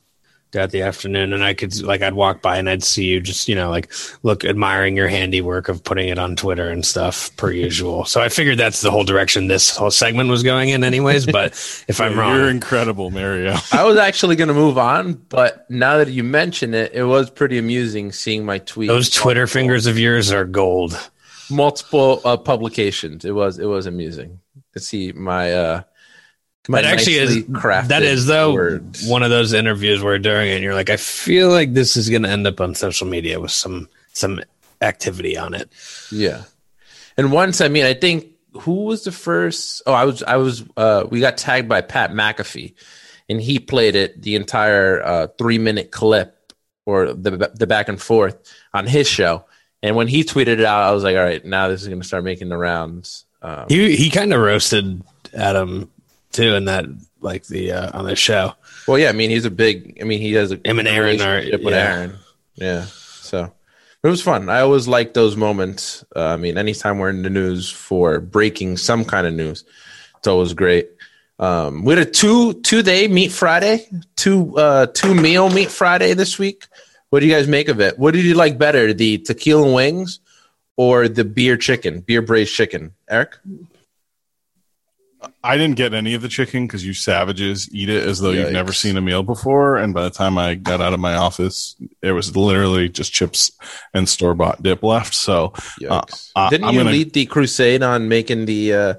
throughout 0.53 0.69
the 0.69 0.83
afternoon, 0.83 1.33
and 1.33 1.43
I 1.43 1.53
could 1.53 1.81
like 1.81 2.01
I'd 2.01 2.13
walk 2.13 2.41
by 2.41 2.57
and 2.57 2.69
I'd 2.69 2.83
see 2.83 3.05
you 3.05 3.19
just 3.19 3.49
you 3.49 3.55
know 3.55 3.69
like 3.69 3.91
look 4.21 4.45
admiring 4.45 4.95
your 4.95 5.07
handiwork 5.09 5.67
of 5.67 5.83
putting 5.83 6.07
it 6.07 6.17
on 6.19 6.35
Twitter 6.37 6.69
and 6.69 6.85
stuff 6.85 7.35
per 7.35 7.51
usual. 7.67 8.05
So 8.05 8.21
I 8.21 8.29
figured 8.29 8.57
that's 8.59 8.81
the 8.81 8.91
whole 8.91 9.03
direction 9.03 9.47
this 9.47 9.75
whole 9.75 9.91
segment 9.91 10.29
was 10.29 10.43
going 10.43 10.69
in, 10.69 10.83
anyways. 10.83 11.25
But 11.25 11.53
if 11.89 11.99
I'm 11.99 12.17
wrong, 12.17 12.37
You're 12.37 12.49
incredible, 12.49 13.09
Mario. 13.11 13.55
I 13.73 13.83
was 13.83 13.97
actually 13.97 14.35
going 14.37 14.47
to 14.47 14.53
move 14.53 14.77
on, 14.77 15.13
but 15.15 15.69
now 15.69 15.97
that 15.97 16.09
you 16.09 16.23
mention 16.23 16.73
it, 16.75 16.93
it 16.93 17.03
was 17.03 17.29
pretty 17.29 17.57
amusing 17.57 18.11
seeing 18.13 18.45
my 18.45 18.59
tweet. 18.59 18.87
those 18.87 19.09
Twitter 19.09 19.47
fingers 19.47 19.87
of 19.87 19.97
yours 19.99 20.31
are 20.31 20.45
gold. 20.45 20.97
multiple 21.49 22.21
uh, 22.23 22.37
publications. 22.37 23.25
It 23.25 23.31
was 23.31 23.57
it 23.59 23.65
was 23.65 23.85
amusing 23.87 24.39
to 24.73 24.79
see 24.79 25.11
my 25.13 25.51
uh 25.53 25.81
my 25.81 25.83
That 26.69 26.85
actually 26.85 27.17
is 27.17 27.45
that 27.45 28.03
is 28.03 28.25
though 28.25 28.53
words. 28.53 29.05
one 29.05 29.21
of 29.21 29.29
those 29.29 29.51
interviews 29.51 30.01
where 30.01 30.17
during 30.17 30.49
it 30.49 30.55
and 30.55 30.63
you're 30.63 30.73
like, 30.75 30.89
I 30.89 30.97
feel 30.97 31.49
like 31.49 31.73
this 31.73 31.97
is 31.97 32.09
going 32.09 32.23
to 32.23 32.29
end 32.29 32.47
up 32.47 32.61
on 32.61 32.73
social 32.73 33.05
media 33.05 33.39
with 33.39 33.51
some 33.51 33.89
some 34.13 34.41
activity 34.81 35.37
on 35.37 35.53
it. 35.53 35.69
Yeah, 36.09 36.43
and 37.17 37.31
once 37.33 37.59
I 37.59 37.67
mean 37.67 37.85
I 37.85 37.93
think 37.93 38.27
who 38.61 38.85
was 38.85 39.03
the 39.03 39.11
first? 39.11 39.81
Oh, 39.85 39.93
I 39.93 40.05
was 40.05 40.23
I 40.23 40.37
was 40.37 40.63
uh 40.77 41.05
we 41.09 41.19
got 41.19 41.37
tagged 41.37 41.67
by 41.67 41.81
Pat 41.81 42.11
McAfee, 42.11 42.73
and 43.27 43.41
he 43.41 43.59
played 43.59 43.95
it 43.95 44.21
the 44.21 44.35
entire 44.35 45.03
uh, 45.03 45.27
three 45.37 45.57
minute 45.57 45.91
clip 45.91 46.53
or 46.85 47.13
the 47.13 47.51
the 47.53 47.67
back 47.67 47.89
and 47.89 48.01
forth 48.01 48.37
on 48.73 48.87
his 48.87 49.07
show. 49.07 49.43
And 49.81 49.97
when 49.97 50.07
he 50.07 50.23
tweeted 50.23 50.47
it 50.47 50.63
out, 50.63 50.83
I 50.83 50.91
was 50.91 51.03
like, 51.03 51.17
all 51.17 51.23
right, 51.23 51.43
now 51.43 51.67
this 51.67 51.81
is 51.81 51.89
going 51.89 51.99
to 51.99 52.07
start 52.07 52.23
making 52.23 52.47
the 52.47 52.57
rounds. 52.57 53.25
Um, 53.41 53.65
He 53.67 53.97
he 53.97 54.09
kind 54.09 54.31
of 54.31 54.39
roasted 54.39 55.01
Adam 55.33 55.91
too 56.33 56.55
in 56.55 56.65
that 56.65 56.85
like 57.21 57.45
the 57.45 57.71
uh, 57.71 57.97
on 57.97 58.05
the 58.05 58.15
show. 58.15 58.53
Well, 58.87 58.97
yeah, 58.99 59.09
I 59.09 59.13
mean, 59.13 59.29
he's 59.29 59.45
a 59.45 59.51
big. 59.51 59.97
I 60.01 60.03
mean, 60.03 60.19
he 60.19 60.33
has 60.33 60.51
a 60.51 60.59
Him 60.65 60.79
and 60.79 60.87
Aaron 60.87 61.21
are- 61.21 61.37
with 61.37 61.61
yeah. 61.63 61.93
Aaron. 61.95 62.15
Yeah, 62.55 62.85
so 62.85 63.51
it 64.03 64.07
was 64.07 64.21
fun. 64.21 64.49
I 64.49 64.59
always 64.59 64.87
like 64.87 65.13
those 65.13 65.35
moments. 65.37 66.03
Uh, 66.15 66.25
I 66.25 66.37
mean, 66.37 66.57
anytime 66.57 66.99
we're 66.99 67.09
in 67.09 67.21
the 67.23 67.29
news 67.29 67.69
for 67.69 68.19
breaking 68.19 68.77
some 68.77 69.05
kind 69.05 69.25
of 69.25 69.33
news, 69.33 69.63
it's 70.17 70.27
always 70.27 70.53
great. 70.53 70.89
Um, 71.39 71.83
we 71.83 71.95
had 71.95 72.07
a 72.07 72.09
two 72.09 72.53
two 72.61 72.83
day 72.83 73.07
meat 73.07 73.31
Friday, 73.31 73.87
two 74.15 74.55
uh 74.57 74.85
two 74.87 75.15
meal 75.15 75.49
meat 75.49 75.71
Friday 75.71 76.13
this 76.13 76.37
week. 76.37 76.67
What 77.09 77.21
do 77.21 77.25
you 77.27 77.33
guys 77.33 77.47
make 77.47 77.69
of 77.69 77.79
it? 77.79 77.97
What 77.97 78.13
did 78.13 78.23
you 78.25 78.33
like 78.35 78.57
better, 78.57 78.93
the 78.93 79.17
tequila 79.19 79.71
wings 79.73 80.19
or 80.77 81.07
the 81.07 81.23
beer 81.23 81.57
chicken, 81.57 82.01
beer 82.01 82.21
braised 82.21 82.53
chicken? 82.53 82.93
Eric, 83.09 83.35
I 85.43 85.57
didn't 85.57 85.75
get 85.75 85.93
any 85.93 86.13
of 86.13 86.21
the 86.21 86.27
chicken 86.29 86.65
because 86.67 86.85
you 86.85 86.93
savages 86.93 87.69
eat 87.73 87.89
it 87.89 88.07
as 88.07 88.19
though 88.19 88.31
you've 88.31 88.51
never 88.51 88.73
seen 88.73 88.97
a 88.97 89.01
meal 89.01 89.23
before. 89.23 89.77
And 89.77 89.93
by 89.93 90.03
the 90.03 90.09
time 90.09 90.37
I 90.37 90.55
got 90.55 90.81
out 90.81 90.93
of 90.93 90.99
my 90.99 91.15
office, 91.15 91.75
there 92.01 92.15
was 92.15 92.35
literally 92.35 92.89
just 92.89 93.13
chips 93.13 93.51
and 93.93 94.07
store 94.07 94.33
bought 94.35 94.61
dip 94.63 94.83
left. 94.83 95.13
So 95.13 95.49
Yikes. 95.81 96.31
uh, 96.35 96.49
didn't 96.49 96.65
I'm 96.65 96.73
you 96.73 96.79
gonna- 96.81 96.91
lead 96.91 97.13
the 97.13 97.25
crusade 97.25 97.83
on 97.83 98.07
making 98.07 98.45
the 98.45 98.73
uh, 98.73 98.93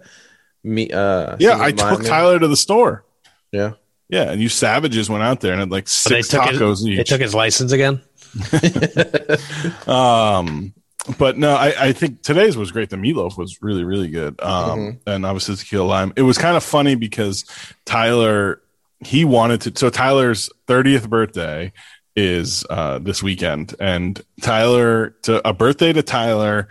me? 0.62 0.90
Uh, 0.90 1.36
yeah, 1.38 1.58
I 1.60 1.70
took 1.72 1.90
malt? 1.90 2.04
Tyler 2.06 2.38
to 2.38 2.48
the 2.48 2.56
store. 2.56 3.04
Yeah. 3.52 3.72
Yeah, 4.08 4.30
and 4.30 4.40
you 4.40 4.48
savages 4.50 5.08
went 5.08 5.22
out 5.22 5.40
there 5.40 5.52
and 5.52 5.60
had 5.60 5.70
like 5.70 5.88
So 5.88 6.10
they 6.10 6.22
six 6.22 6.34
tacos 6.34 6.86
his, 6.86 6.96
they 6.96 7.04
took 7.04 7.20
his 7.20 7.34
license 7.34 7.72
again. 7.72 8.00
Um, 9.88 10.74
but 11.18 11.36
no, 11.36 11.54
I, 11.54 11.74
I 11.78 11.92
think 11.92 12.22
today's 12.22 12.56
was 12.56 12.72
great. 12.72 12.90
The 12.90 12.96
meatloaf 12.96 13.36
was 13.36 13.62
really, 13.62 13.84
really 13.84 14.08
good. 14.08 14.40
Um, 14.42 15.00
and 15.06 15.26
obviously 15.26 15.56
tequila 15.56 15.84
lime. 15.84 16.12
It 16.16 16.22
was 16.22 16.38
kind 16.38 16.56
of 16.56 16.64
funny 16.64 16.94
because 16.94 17.44
Tyler, 17.84 18.60
he 19.00 19.24
wanted 19.24 19.60
to. 19.62 19.72
So 19.76 19.90
Tyler's 19.90 20.50
thirtieth 20.66 21.08
birthday 21.08 21.72
is 22.16 22.64
uh, 22.70 22.98
this 23.00 23.22
weekend, 23.22 23.74
and 23.80 24.20
Tyler 24.40 25.10
to 25.22 25.46
a 25.46 25.52
birthday 25.52 25.92
to 25.92 26.02
Tyler 26.02 26.68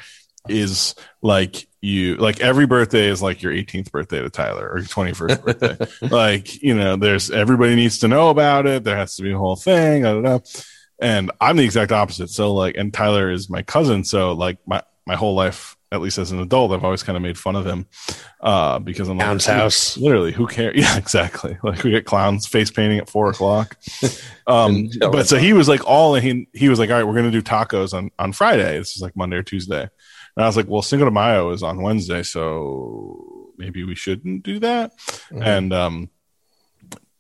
is 0.50 0.96
like 1.22 1.68
you 1.82 2.16
like 2.16 2.40
every 2.40 2.66
birthday 2.66 3.08
is 3.08 3.22
like 3.22 3.42
your 3.42 3.52
18th 3.52 3.92
birthday 3.92 4.22
to 4.22 4.30
Tyler 4.30 4.70
or 4.70 4.80
your 4.80 4.88
21st 4.88 5.44
birthday. 6.00 6.08
like, 6.08 6.62
you 6.64 6.74
know, 6.74 6.96
there's 6.96 7.30
everybody 7.30 7.76
needs 7.76 8.00
to 8.00 8.08
know 8.08 8.30
about 8.30 8.66
it. 8.66 8.86
There 8.86 8.96
has 8.96 9.18
to 9.18 9.24
be 9.24 9.34
a 9.34 9.38
whole 9.38 9.58
thing. 9.58 10.06
I 10.06 10.14
don't 10.14 10.24
know. 10.24 10.42
And 11.04 11.32
I'm 11.42 11.58
the 11.58 11.66
exact 11.66 11.92
opposite. 11.92 12.30
So 12.30 12.54
like, 12.54 12.78
and 12.78 12.94
Tyler 12.94 13.30
is 13.30 13.50
my 13.50 13.62
cousin. 13.62 14.04
So 14.04 14.32
like 14.32 14.58
my, 14.66 14.82
my 15.06 15.16
whole 15.16 15.36
life, 15.36 15.76
at 15.92 16.02
least 16.02 16.18
as 16.18 16.32
an 16.32 16.40
adult, 16.40 16.72
I've 16.72 16.84
always 16.84 17.04
kind 17.04 17.18
of 17.18 17.22
made 17.22 17.38
fun 17.38 17.56
of 17.56 17.66
him, 17.68 17.86
uh, 18.42 18.80
because 18.80 19.10
I'm 19.10 19.18
like, 19.18 19.28
Clown's 19.28 19.46
house. 19.46 19.98
literally 19.98 20.32
who 20.32 20.48
cares? 20.48 20.76
Yeah, 20.82 20.98
exactly. 20.98 21.58
Like 21.62 21.84
we 21.84 21.92
get 21.92 22.06
clowns 22.06 22.48
face 22.48 22.72
painting 22.72 22.98
at 22.98 23.10
four 23.10 23.30
o'clock. 23.30 23.78
Um, 24.46 24.90
but 25.00 25.26
so 25.26 25.38
he 25.38 25.54
was 25.54 25.70
like 25.70 25.88
all 25.88 26.16
he, 26.16 26.50
he 26.52 26.68
was 26.68 26.78
like, 26.78 26.90
all 26.90 26.98
right, 26.98 27.06
we're 27.06 27.14
going 27.14 27.32
to 27.32 27.32
do 27.32 27.42
tacos 27.42 27.94
on, 27.94 28.12
on 28.20 28.34
Friday. 28.34 28.78
This 28.78 28.94
is 28.98 29.02
like 29.02 29.16
Monday 29.16 29.38
or 29.38 29.44
Tuesday. 29.44 29.84
And 29.84 30.44
I 30.44 30.46
was 30.46 30.58
like, 30.58 30.68
well, 30.68 30.82
Cinco 30.82 31.06
de 31.06 31.12
Mayo 31.12 31.52
is 31.52 31.64
on 31.64 31.82
Wednesday. 31.82 32.24
So 32.24 33.54
maybe 33.58 33.86
we 33.86 33.96
shouldn't 33.96 34.44
do 34.44 34.60
that. 34.60 34.92
And, 35.32 35.72
um, 35.72 36.10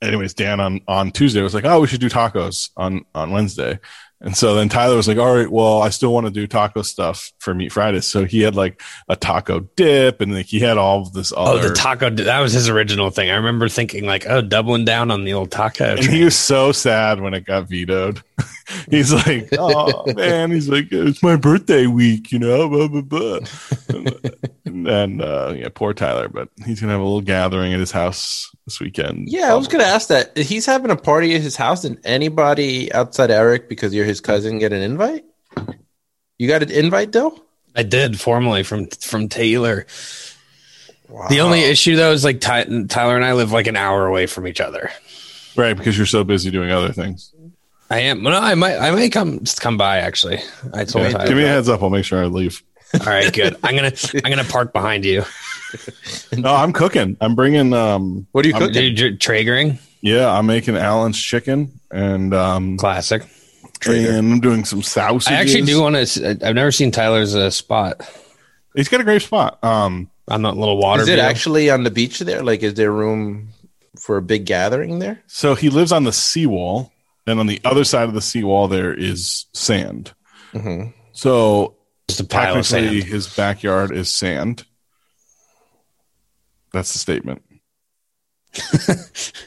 anyways, 0.04 0.34
Dan 0.34 0.60
on, 0.60 0.82
on 0.88 1.12
Tuesday 1.12 1.42
was 1.42 1.54
like, 1.54 1.66
oh, 1.66 1.82
we 1.82 1.88
should 1.88 2.02
do 2.02 2.10
tacos 2.10 2.70
on, 2.78 3.06
on 3.16 3.32
Wednesday. 3.32 3.80
And 4.24 4.38
so 4.38 4.56
then 4.56 4.70
Tyler 4.70 4.96
was 4.96 5.06
like, 5.06 5.18
all 5.18 5.36
right, 5.36 5.52
well, 5.52 5.82
I 5.82 5.90
still 5.90 6.14
want 6.14 6.28
to 6.28 6.32
do 6.32 6.48
taco 6.48 6.82
stuff 6.82 7.34
for 7.40 7.54
Meat 7.54 7.74
Fridays. 7.74 8.06
So 8.06 8.24
he 8.24 8.42
had 8.42 8.56
like 8.56 8.82
a 9.10 9.18
taco 9.18 9.60
dip 9.76 10.22
and 10.22 10.34
like 10.34 10.46
he 10.46 10.62
had 10.62 10.78
all 10.78 11.02
of 11.02 11.12
this 11.12 11.34
other 11.36 11.60
Oh, 11.60 11.68
the 11.68 11.76
taco. 11.76 12.10
That 12.10 12.40
was 12.40 12.54
his 12.54 12.70
original 12.70 13.10
thing. 13.10 13.30
I 13.30 13.36
remember 13.36 13.68
thinking 13.68 14.06
like, 14.06 14.26
oh, 14.26 14.42
doubling 14.42 14.86
down 14.86 15.12
on 15.12 15.26
the 15.26 15.34
old 15.34 15.52
taco. 15.52 15.84
and 15.84 16.02
train. 16.02 16.16
he 16.16 16.24
was 16.24 16.38
so 16.38 16.72
sad 16.72 17.20
when 17.20 17.34
it 17.34 17.46
got 17.46 17.68
vetoed. 17.68 18.22
He's 18.90 19.14
like, 19.14 19.50
"Oh 19.58 20.12
man," 20.14 20.52
he's 20.52 20.68
like, 20.68 20.88
"It's 20.92 21.22
my 21.22 21.36
birthday 21.36 21.86
week, 21.86 22.32
you 22.32 22.40
know." 22.40 22.68
Blah, 22.68 22.88
blah, 22.88 23.02
blah. 23.02 23.40
and 24.66 24.88
and, 24.88 25.22
uh, 25.22 25.54
yeah, 25.56 25.70
poor 25.74 25.94
Tyler, 25.94 26.28
but 26.28 26.50
he's 26.66 26.80
gonna 26.82 26.94
have 26.94 27.02
a 27.02 27.04
little 27.04 27.22
gathering 27.22 27.74
at 27.74 27.80
his 27.80 27.92
house 27.92 28.50
this 28.66 28.80
weekend. 28.80 29.30
Yeah, 29.30 29.52
I 29.52 29.56
was 29.56 29.68
going 29.68 29.84
to 29.84 29.90
ask 29.90 30.08
that. 30.08 30.38
He's 30.38 30.66
having 30.66 30.92
a 30.92 30.96
party 30.96 31.36
at 31.36 31.42
his 31.42 31.56
house. 31.56 31.84
and 31.84 32.00
anybody 32.04 32.92
outside 32.94 33.30
Eric, 33.30 33.70
because 33.70 33.94
you're 33.94 34.06
his 34.06 34.22
cousin, 34.22 34.60
get 34.60 34.74
an 34.74 34.82
invite? 34.82 35.26
You 36.38 36.48
got 36.48 36.64
an 36.64 36.72
invite, 36.72 37.12
though. 37.12 37.40
I 37.76 37.84
did 37.84 38.20
formally 38.20 38.64
from 38.64 38.88
from 38.88 39.30
Taylor. 39.30 39.86
The 41.30 41.42
only 41.42 41.62
issue 41.62 41.96
though 41.96 42.12
is 42.12 42.24
like 42.24 42.40
Ty, 42.40 42.66
Tyler 42.88 43.16
and 43.16 43.26
I 43.26 43.34
live 43.34 43.52
like 43.52 43.68
an 43.68 43.76
hour 43.76 44.08
away 44.08 44.26
from 44.26 44.48
each 44.48 44.60
other. 44.62 44.90
right 45.56 45.78
because 45.78 45.96
you're 45.96 46.08
so 46.08 46.24
busy 46.24 46.50
doing 46.50 46.72
other 46.72 46.92
things. 46.92 47.33
I 47.90 48.00
am. 48.00 48.24
Well, 48.24 48.34
no, 48.40 48.46
I 48.46 48.56
might. 48.56 48.78
I 48.78 48.92
might 48.92 49.12
come 49.12 49.40
just 49.40 49.62
come 49.62 49.78
by. 49.78 49.98
Actually, 50.00 50.40
I 50.74 50.86
told 50.86 51.08
Give 51.08 51.18
me, 51.20 51.28
give 51.28 51.38
me 51.38 51.44
a 51.44 51.48
heads 51.48 51.70
up. 51.70 51.84
I'll 51.84 51.90
make 51.90 52.06
sure 52.06 52.24
I 52.24 52.28
leave. 52.28 52.62
All 53.00 53.06
right, 53.06 53.32
good. 53.32 53.58
I'm 53.64 53.76
gonna 53.76 53.92
I'm 54.24 54.30
gonna 54.32 54.44
park 54.44 54.74
behind 54.74 55.06
you. 55.06 55.24
No, 56.38 56.54
I'm 56.54 56.74
cooking. 56.74 57.18
I'm 57.22 57.36
bringing. 57.36 57.74
Um, 57.74 58.28
What 58.32 58.46
are 58.46 58.48
you 58.48 58.54
I'm- 58.56 58.62
cooking? 58.62 58.74
Dude, 58.96 59.00
you're 59.00 59.12
Traegering, 59.12 59.80
yeah, 60.02 60.32
I'm 60.32 60.46
making 60.46 60.76
Allen's 60.78 61.20
chicken 61.20 61.80
and 61.92 62.34
um, 62.34 62.78
classic. 62.78 63.24
Traeger. 63.80 64.12
and 64.12 64.34
I'm 64.34 64.40
doing 64.40 64.64
some 64.64 64.82
sausages. 64.82 65.28
I 65.28 65.34
actually 65.42 65.64
do 65.64 65.82
want 65.82 65.96
to. 66.08 66.38
I've 66.46 66.56
never 66.56 66.72
seen 66.72 66.92
Tyler's 66.92 67.36
uh, 67.36 67.50
spot 67.50 68.02
He's 68.76 68.88
got 68.88 69.02
a 69.02 69.04
great 69.04 69.22
spot. 69.22 69.62
Um, 69.64 70.10
on 70.30 70.42
that 70.44 70.56
little 70.56 70.78
water. 70.78 71.02
Is 71.04 71.10
it 71.10 71.16
view. 71.16 71.22
actually 71.22 71.70
on 71.70 71.84
the 71.84 71.92
beach 71.92 72.20
there? 72.20 72.42
Like, 72.44 72.64
is 72.64 72.76
there 72.76 72.92
room 72.92 73.50
for 74.00 74.16
a 74.16 74.22
big 74.22 74.46
gathering 74.46 75.00
there? 75.00 75.22
so 75.28 75.54
he 75.54 75.70
lives 75.70 75.92
on 75.92 76.06
the 76.06 76.14
seawall, 76.14 76.93
and 77.28 77.40
on 77.40 77.48
the 77.48 77.62
other 77.64 77.84
side 77.84 78.08
of 78.08 78.14
the 78.14 78.22
seawall 78.22 78.68
there 78.68 78.94
is 78.94 79.46
sand. 79.54 80.14
Mm-hmm. 80.54 80.90
So 81.12 81.78
just 82.08 82.20
a 82.20 82.24
pile 82.26 82.58
of 82.58 82.68
technically, 82.68 83.02
sand? 83.02 83.12
his 83.12 83.36
backyard 83.36 83.92
is 83.92 84.10
sand. 84.10 84.66
That's 86.72 86.94
the 86.94 87.00
statement. 87.00 87.44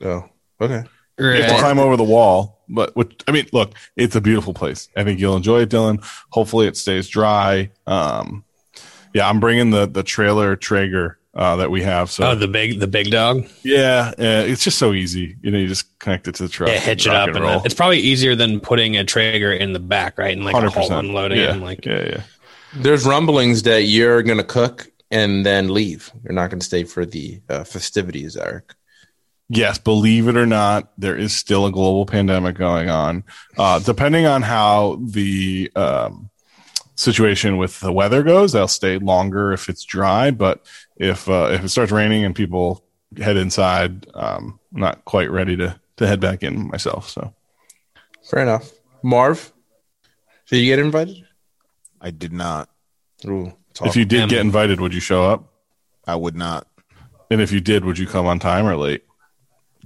Oh, 0.00 0.28
okay. 0.60 0.84
You 1.18 1.26
have 1.26 1.50
to 1.50 1.58
climb 1.58 1.78
over 1.80 1.96
the 1.96 2.04
wall, 2.04 2.62
but 2.68 2.94
which, 2.94 3.20
I 3.26 3.32
mean, 3.32 3.46
look, 3.52 3.74
it's 3.96 4.14
a 4.14 4.20
beautiful 4.20 4.54
place. 4.54 4.88
I 4.96 5.02
think 5.02 5.18
you'll 5.18 5.36
enjoy 5.36 5.62
it, 5.62 5.70
Dylan. 5.70 6.04
Hopefully, 6.30 6.68
it 6.68 6.76
stays 6.76 7.08
dry. 7.08 7.72
Um, 7.86 8.44
yeah, 9.12 9.28
I'm 9.28 9.40
bringing 9.40 9.70
the 9.70 9.86
the 9.86 10.04
trailer 10.04 10.54
Traeger 10.54 11.17
uh, 11.34 11.56
that 11.56 11.70
we 11.70 11.82
have. 11.82 12.10
So 12.10 12.30
Oh, 12.30 12.34
the 12.34 12.48
big, 12.48 12.80
the 12.80 12.86
big 12.86 13.10
dog. 13.10 13.46
yeah, 13.62 14.12
yeah, 14.18 14.40
it's 14.40 14.64
just 14.64 14.78
so 14.78 14.92
easy. 14.92 15.36
You 15.42 15.50
know, 15.50 15.58
you 15.58 15.68
just 15.68 15.98
connect 15.98 16.26
it 16.28 16.34
to 16.36 16.44
the 16.44 16.48
truck. 16.48 16.70
Yeah, 16.70 16.78
hitch 16.78 17.06
it 17.06 17.12
up, 17.14 17.28
and 17.28 17.36
and 17.36 17.44
roll. 17.46 17.62
it's 17.64 17.74
probably 17.74 17.98
easier 18.00 18.34
than 18.34 18.60
putting 18.60 18.96
a 18.96 19.04
Traeger 19.04 19.52
in 19.52 19.72
the 19.72 19.78
back, 19.80 20.18
right? 20.18 20.36
And 20.36 20.44
like 20.44 20.54
a 20.54 20.56
Hundred 20.58 20.72
whole 20.72 20.82
percent 20.88 21.06
unloading 21.08 21.38
Yeah. 21.38 21.52
And 21.52 21.62
like, 21.62 21.84
yeah, 21.84 22.04
yeah. 22.04 22.22
There's 22.76 23.06
rumblings 23.06 23.62
that 23.62 23.84
you're 23.84 24.22
going 24.22 24.38
to 24.38 24.44
cook 24.44 24.90
and 25.10 25.44
then 25.46 25.72
leave. 25.72 26.12
You're 26.22 26.34
not 26.34 26.50
going 26.50 26.60
to 26.60 26.66
stay 26.66 26.84
for 26.84 27.06
the 27.06 27.40
uh, 27.48 27.64
festivities, 27.64 28.36
Eric. 28.36 28.74
Yes, 29.48 29.78
believe 29.78 30.28
it 30.28 30.36
or 30.36 30.44
not, 30.44 30.92
there 30.98 31.16
is 31.16 31.34
still 31.34 31.64
a 31.64 31.72
global 31.72 32.04
pandemic 32.04 32.56
going 32.56 32.90
on. 32.90 33.24
Uh, 33.56 33.78
depending 33.78 34.26
on 34.26 34.42
how 34.42 34.98
the 35.02 35.70
um, 35.74 36.28
situation 36.98 37.56
with 37.56 37.78
the 37.80 37.92
weather 37.92 38.22
goes, 38.22 38.54
I'll 38.54 38.68
stay 38.68 38.98
longer 38.98 39.52
if 39.52 39.68
it's 39.68 39.84
dry. 39.84 40.30
But 40.30 40.66
if 40.96 41.28
uh, 41.28 41.50
if 41.52 41.64
it 41.64 41.68
starts 41.68 41.92
raining 41.92 42.24
and 42.24 42.34
people 42.34 42.84
head 43.16 43.36
inside, 43.36 44.06
um, 44.14 44.58
I'm 44.74 44.80
not 44.80 45.04
quite 45.04 45.30
ready 45.30 45.56
to 45.56 45.78
to 45.96 46.06
head 46.06 46.20
back 46.20 46.42
in 46.42 46.68
myself. 46.68 47.08
So 47.08 47.32
Fair 48.28 48.42
enough. 48.42 48.72
Marv, 49.02 49.52
did 50.50 50.58
you 50.58 50.66
get 50.66 50.78
invited? 50.78 51.24
I 52.00 52.10
did 52.10 52.32
not. 52.32 52.68
Ooh, 53.26 53.52
if 53.82 53.96
you 53.96 54.04
did 54.04 54.28
get 54.28 54.40
invited, 54.40 54.80
would 54.80 54.92
you 54.92 55.00
show 55.00 55.24
up? 55.24 55.52
I 56.06 56.16
would 56.16 56.36
not. 56.36 56.66
And 57.30 57.40
if 57.40 57.52
you 57.52 57.60
did, 57.60 57.84
would 57.84 57.98
you 57.98 58.06
come 58.06 58.26
on 58.26 58.38
time 58.38 58.66
or 58.66 58.76
late? 58.76 59.04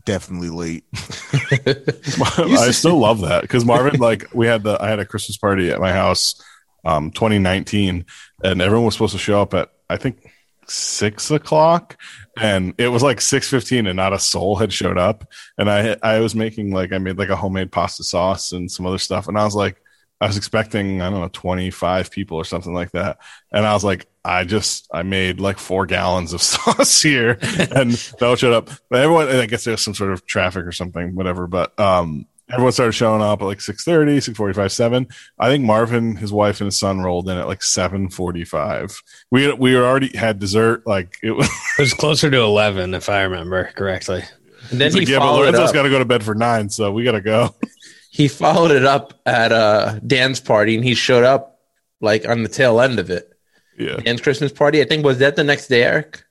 Definitely 0.05 0.51
late. 0.51 0.85
I 2.39 2.71
still 2.71 2.99
love 2.99 3.21
that 3.23 3.43
because 3.43 3.65
Marvin, 3.65 4.01
like, 4.01 4.29
we 4.33 4.47
had 4.47 4.63
the 4.63 4.77
I 4.81 4.89
had 4.89 4.99
a 4.99 5.05
Christmas 5.05 5.37
party 5.37 5.71
at 5.71 5.81
my 5.81 5.93
house, 5.93 6.43
um, 6.85 7.11
2019, 7.11 8.05
and 8.45 8.63
everyone 8.63 8.87
was 8.87 8.95
supposed 8.95 9.13
to 9.13 9.19
show 9.19 9.41
up 9.41 9.55
at 9.55 9.71
I 9.89 9.97
think 9.97 10.31
six 10.67 11.31
o'clock, 11.31 11.99
and 12.39 12.75
it 12.79 12.89
was 12.89 13.03
like 13.03 13.21
six 13.21 13.49
fifteen, 13.49 13.87
and 13.87 13.97
not 13.97 14.13
a 14.13 14.19
soul 14.19 14.57
had 14.57 14.73
showed 14.73 14.99
up. 14.99 15.31
And 15.59 15.71
I 15.71 15.97
I 16.03 16.21
was 16.21 16.35
making 16.35 16.73
like 16.73 16.93
I 16.93 16.99
made 16.99 17.19
like 17.19 17.29
a 17.29 17.37
homemade 17.37 17.73
pasta 17.73 18.05
sauce 18.05 18.53
and 18.53 18.71
some 18.71 18.87
other 18.87 18.99
stuff, 18.99 19.29
and 19.29 19.39
I 19.39 19.45
was 19.45 19.55
like. 19.55 19.79
I 20.21 20.29
was 20.29 20.37
expecting, 20.37 21.03
I 21.03 21.11
don't 21.11 21.21
know, 21.21 21.29
25 21.33 22.13
people 22.13 22.37
or 22.37 22.45
something 22.45 22.73
like 22.73 22.93
that. 22.93 23.19
And 23.53 23.67
I 23.67 23.73
was 23.73 23.83
like, 23.83 24.07
I 24.25 24.45
just, 24.45 24.87
I 24.93 25.03
made 25.03 25.41
like 25.41 25.59
four 25.59 25.85
gallons 25.85 26.33
of 26.33 26.41
sauce 26.43 27.03
here 27.03 27.41
and 27.43 28.15
no 28.21 28.29
one 28.29 28.37
showed 28.37 28.53
up. 28.53 28.71
But 28.89 29.01
everyone, 29.01 29.27
I 29.27 29.47
guess 29.47 29.65
there's 29.65 29.81
some 29.81 29.95
sort 29.95 30.13
of 30.13 30.25
traffic 30.25 30.65
or 30.65 30.71
something, 30.71 31.17
whatever. 31.17 31.49
But, 31.49 31.77
um, 31.81 32.27
everyone 32.53 32.73
started 32.73 32.93
showing 32.93 33.23
up 33.23 33.41
at 33.41 33.47
like 33.47 33.59
6.30, 33.59 34.17
6.45, 34.35 34.71
7. 34.71 35.09
I 35.39 35.49
think 35.49 35.65
Marvin, 35.65 36.17
his 36.17 36.33
wife 36.33 36.61
and 36.61 36.67
his 36.67 36.79
son 36.79 37.01
rolled 37.01 37.29
in 37.29 37.37
at 37.39 37.47
like 37.49 37.61
7.45. 37.61 39.03
We, 39.31 39.53
we 39.55 39.77
already 39.77 40.17
had 40.17 40.39
dessert. 40.39 40.87
Like 40.87 41.17
it 41.23 41.33
was, 41.33 41.47
it 41.79 41.83
was 41.83 41.95
closer 41.95 42.31
to 42.31 42.39
eleven, 42.39 42.95
if 42.95 43.09
I 43.09 43.23
remember 43.23 43.71
correctly. 43.75 44.23
And 44.71 44.81
then 44.81 44.93
like, 44.93 45.07
he 45.07 45.13
yeah, 45.13 45.19
but 45.19 45.35
Lorenzo's 45.37 45.73
got 45.73 45.83
to 45.83 45.91
go 45.91 45.99
to 45.99 46.05
bed 46.05 46.23
for 46.23 46.35
nine. 46.35 46.69
So 46.69 46.93
we 46.93 47.05
got 47.05 47.13
to 47.13 47.21
go. 47.21 47.55
he 48.11 48.29
followed 48.29 48.71
it 48.71 48.85
up 48.85 49.21
at 49.27 49.51
uh, 49.53 49.99
Dan's 50.07 50.41
party, 50.41 50.75
and 50.77 50.85
he 50.85 50.95
showed 50.95 51.25
up 51.25 51.61
like 52.01 52.29
on 52.29 52.43
the 52.43 52.49
tail 52.49 52.81
end 52.81 52.99
of 52.99 53.11
it. 53.11 53.33
yeah. 53.79 53.97
Dan's 53.97 54.21
Christmas 54.21 54.53
party. 54.53 54.81
I 54.81 54.85
think 54.85 55.05
was 55.05 55.19
that 55.19 55.37
the 55.37 55.45
next 55.45 55.69
day, 55.69 55.83
Eric. 55.83 56.23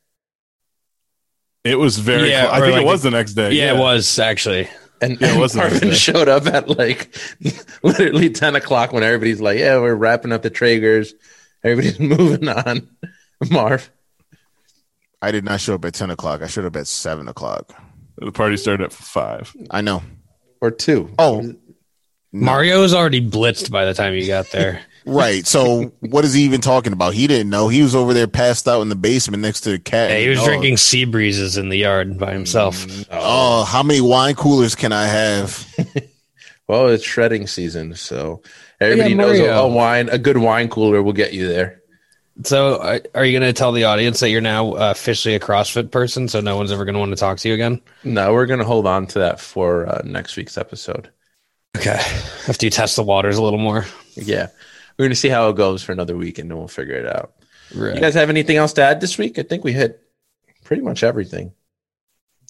It 1.63 1.75
was 1.75 1.97
very, 1.99 2.29
Yeah, 2.29 2.49
I 2.51 2.59
think 2.59 2.73
like 2.73 2.81
it 2.81 2.85
was 2.85 3.01
a- 3.01 3.09
the 3.09 3.17
next 3.17 3.33
day. 3.33 3.51
Yeah, 3.53 3.75
it 3.75 3.79
was 3.79 4.17
actually. 4.19 4.67
And, 5.01 5.19
Yeah, 5.19 5.27
it 5.27 5.31
and 5.31 5.41
was 5.41 5.53
the 5.53 5.59
Marvin 5.59 5.89
day. 5.89 5.93
showed 5.95 6.29
up 6.29 6.45
at 6.47 6.69
like 6.69 7.15
literally 7.83 8.29
ten 8.29 8.55
o'clock 8.55 8.93
when 8.93 9.03
everybody's 9.03 9.41
like, 9.41 9.57
"Yeah, 9.59 9.79
we're 9.79 9.95
wrapping 9.95 10.31
up 10.31 10.41
the 10.43 10.51
Traegers. 10.51 11.11
Everybody's 11.63 11.99
moving 12.17 12.47
on." 12.47 12.87
Marv, 13.49 13.89
I 15.21 15.31
did 15.31 15.43
not 15.43 15.59
show 15.59 15.73
up 15.75 15.85
at 15.85 15.95
10 15.95 16.11
o'clock. 16.11 16.41
I 16.43 16.47
showed 16.47 16.65
up 16.65 16.75
at 16.75 16.85
7 16.87 17.27
o'clock. 17.27 17.71
The 18.17 18.31
party 18.31 18.55
started 18.57 18.83
at 18.83 18.93
five. 18.93 19.51
I 19.71 19.81
know. 19.81 20.03
or 20.61 20.69
two. 20.69 21.09
Oh, 21.17 21.55
Mario 22.31 22.81
was 22.81 22.93
already 22.93 23.27
blitzed 23.27 23.71
by 23.71 23.85
the 23.85 23.93
time 23.95 24.13
you 24.13 24.27
got 24.27 24.51
there. 24.51 24.81
right. 25.05 25.45
So 25.45 25.93
what 25.99 26.25
is 26.25 26.33
he 26.33 26.43
even 26.43 26.61
talking 26.61 26.93
about? 26.93 27.13
He 27.13 27.27
didn't 27.27 27.49
know. 27.49 27.67
He 27.67 27.81
was 27.81 27.95
over 27.95 28.13
there 28.13 28.27
passed 28.27 28.67
out 28.67 28.81
in 28.81 28.89
the 28.89 28.95
basement 28.95 29.41
next 29.41 29.61
to 29.61 29.71
the 29.71 29.79
cat. 29.79 30.09
yeah, 30.11 30.17
he 30.19 30.29
was 30.29 30.39
Oh, 30.39 30.45
drinking 30.45 30.77
sea 30.77 31.05
breezes 31.05 31.57
in 31.57 31.69
the 31.69 31.77
yard 31.77 32.17
by 32.17 32.33
himself. 32.33 32.85
Oh, 33.11 33.63
how 33.63 33.83
many 33.83 34.01
wine 34.01 34.35
coolers 34.35 34.75
can 34.75 34.91
I 34.93 35.05
have? 35.07 35.67
Well, 36.67 36.87
it's 36.87 37.03
shredding 37.03 37.47
season, 37.47 37.95
so 37.95 38.43
everybody 38.79 39.09
Yeah, 39.09 39.15
knows 39.17 39.39
a, 39.39 39.45
a 39.49 39.67
wine, 39.67 40.07
a 40.07 40.17
good 40.17 40.37
wine 40.37 40.69
cooler 40.69 41.03
will 41.03 41.11
get 41.11 41.33
you 41.33 41.45
there. 41.45 41.81
So, 42.45 42.79
are 43.13 43.25
you 43.25 43.37
going 43.37 43.49
to 43.49 43.57
tell 43.57 43.73
the 43.73 43.83
audience 43.83 44.21
that 44.21 44.29
you're 44.29 44.39
now 44.39 44.71
uh, 44.75 44.91
officially 44.91 45.35
a 45.35 45.39
CrossFit 45.39 45.91
person, 45.91 46.29
so 46.29 46.39
no 46.39 46.55
one's 46.55 46.71
ever 46.71 46.85
going 46.85 46.93
to 46.93 46.99
want 46.99 47.11
to 47.11 47.17
talk 47.17 47.39
to 47.39 47.49
you 47.49 47.55
again? 47.55 47.81
No, 48.05 48.31
we're 48.31 48.45
gonna 48.45 48.63
hold 48.63 48.87
on 48.87 49.05
to 49.07 49.19
that 49.19 49.41
for 49.41 49.85
uh, 49.85 50.01
next 50.05 50.37
week's 50.37 50.57
episode. 50.57 51.09
Okay. 51.75 51.99
After 52.47 52.65
you 52.65 52.69
test 52.69 52.95
the 52.95 53.03
waters 53.03 53.35
a 53.37 53.43
little 53.43 53.59
more. 53.59 53.85
Yeah, 54.15 54.47
we're 54.97 55.05
gonna 55.05 55.15
see 55.15 55.29
how 55.29 55.49
it 55.49 55.55
goes 55.55 55.83
for 55.83 55.91
another 55.91 56.15
week, 56.17 56.39
and 56.39 56.49
then 56.49 56.57
we'll 56.57 56.67
figure 56.67 56.95
it 56.95 57.05
out. 57.07 57.33
Right. 57.75 57.95
You 57.95 58.01
guys 58.01 58.13
have 58.15 58.29
anything 58.29 58.57
else 58.57 58.73
to 58.73 58.81
add 58.83 58.99
this 59.01 59.17
week? 59.17 59.39
I 59.39 59.43
think 59.43 59.63
we 59.63 59.71
hit 59.73 60.01
pretty 60.63 60.81
much 60.81 61.03
everything. 61.03 61.53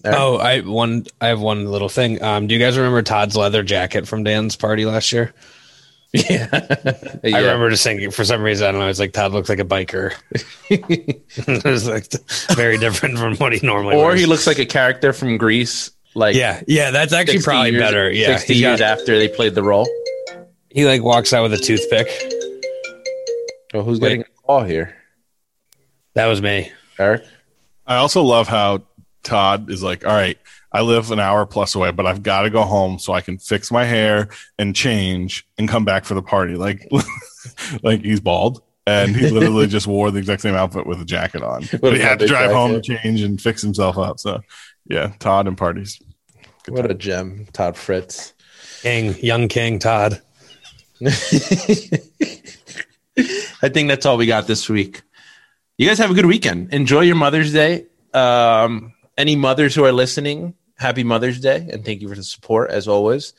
Eric? 0.04 0.18
Oh, 0.18 0.36
I 0.36 0.60
one. 0.60 1.06
I 1.20 1.28
have 1.28 1.40
one 1.40 1.66
little 1.70 1.88
thing. 1.88 2.22
Um, 2.22 2.46
do 2.48 2.54
you 2.54 2.60
guys 2.60 2.76
remember 2.76 3.02
Todd's 3.02 3.36
leather 3.36 3.62
jacket 3.62 4.08
from 4.08 4.24
Dan's 4.24 4.56
party 4.56 4.84
last 4.84 5.12
year? 5.12 5.32
yeah, 6.12 6.46
I 6.52 7.38
remember 7.40 7.70
just 7.70 7.84
thinking 7.84 8.10
for 8.10 8.22
some 8.24 8.42
reason 8.42 8.66
I 8.68 8.72
don't 8.72 8.80
know. 8.80 8.88
It's 8.88 8.98
like 8.98 9.12
Todd 9.14 9.32
looks 9.32 9.48
like 9.48 9.60
a 9.60 9.64
biker. 9.64 10.12
it 10.68 11.64
was 11.64 11.88
like 11.88 12.06
very 12.54 12.76
different 12.76 13.16
from 13.18 13.36
what 13.36 13.52
he 13.54 13.64
normally. 13.66 13.96
Or 13.96 14.08
wears. 14.08 14.20
he 14.20 14.26
looks 14.26 14.46
like 14.46 14.58
a 14.58 14.66
character 14.66 15.12
from 15.14 15.38
Grease. 15.38 15.90
Like 16.14 16.36
Yeah, 16.36 16.60
yeah, 16.66 16.90
that's 16.90 17.14
actually 17.14 17.40
probably 17.40 17.70
years- 17.70 17.82
better. 17.82 18.10
Yeah, 18.10 18.26
sixty 18.36 18.54
he's 18.54 18.62
years 18.62 18.80
got- 18.80 18.98
after 18.98 19.16
they 19.18 19.28
played 19.28 19.54
the 19.54 19.62
role. 19.62 19.88
He 20.72 20.86
like 20.86 21.02
walks 21.02 21.32
out 21.32 21.42
with 21.42 21.54
a 21.54 21.58
toothpick. 21.58 22.08
Oh, 23.74 23.82
who's 23.82 24.00
Wait. 24.00 24.08
getting 24.08 24.22
a 24.22 24.42
call 24.46 24.64
here? 24.64 24.96
That 26.14 26.26
was 26.26 26.42
me. 26.42 26.70
Eric. 26.98 27.24
I 27.86 27.96
also 27.96 28.22
love 28.22 28.48
how 28.48 28.82
Todd 29.22 29.70
is 29.70 29.82
like, 29.82 30.06
all 30.06 30.12
right, 30.14 30.38
I 30.72 30.82
live 30.82 31.10
an 31.10 31.20
hour 31.20 31.46
plus 31.46 31.74
away, 31.74 31.90
but 31.90 32.06
I've 32.06 32.22
got 32.22 32.42
to 32.42 32.50
go 32.50 32.62
home 32.62 32.98
so 32.98 33.12
I 33.12 33.20
can 33.20 33.38
fix 33.38 33.70
my 33.70 33.84
hair 33.84 34.28
and 34.58 34.74
change 34.74 35.46
and 35.58 35.68
come 35.68 35.84
back 35.84 36.04
for 36.04 36.14
the 36.14 36.22
party. 36.22 36.54
Like, 36.54 36.88
like 37.82 38.02
he's 38.02 38.20
bald 38.20 38.62
and 38.86 39.14
he 39.14 39.30
literally 39.30 39.66
just 39.66 39.86
wore 39.86 40.10
the 40.10 40.18
exact 40.18 40.42
same 40.42 40.54
outfit 40.54 40.86
with 40.86 41.00
a 41.00 41.04
jacket 41.04 41.42
on. 41.42 41.64
But 41.80 41.94
he 41.94 42.00
had 42.00 42.18
to 42.18 42.24
big 42.24 42.28
drive 42.28 42.50
home 42.50 42.80
to 42.80 42.80
change 42.80 43.22
and 43.22 43.40
fix 43.40 43.62
himself 43.62 43.98
up. 43.98 44.20
So, 44.20 44.42
yeah, 44.86 45.12
Todd 45.18 45.46
and 45.46 45.56
parties. 45.56 46.00
Good 46.64 46.74
What 46.74 46.82
time. 46.82 46.90
a 46.90 46.94
gem, 46.94 47.46
Todd 47.52 47.76
Fritz. 47.76 48.34
King, 48.82 49.16
young 49.18 49.48
King 49.48 49.78
Todd. 49.78 50.20
I 53.62 53.68
think 53.68 53.88
that's 53.88 54.06
all 54.06 54.16
we 54.16 54.26
got 54.26 54.46
this 54.46 54.68
week. 54.68 55.02
You 55.78 55.86
guys 55.88 55.98
have 55.98 56.10
a 56.10 56.14
good 56.14 56.26
weekend. 56.26 56.72
Enjoy 56.72 57.00
your 57.00 57.16
Mother's 57.16 57.52
Day. 57.52 57.86
Um, 58.14 58.94
any 59.16 59.36
mothers 59.36 59.74
who 59.74 59.84
are 59.84 59.92
listening, 59.92 60.54
happy 60.76 61.04
Mother's 61.04 61.40
Day, 61.40 61.68
and 61.70 61.84
thank 61.84 62.00
you 62.02 62.08
for 62.08 62.14
the 62.14 62.22
support 62.22 62.70
as 62.70 62.88
always. 62.88 63.32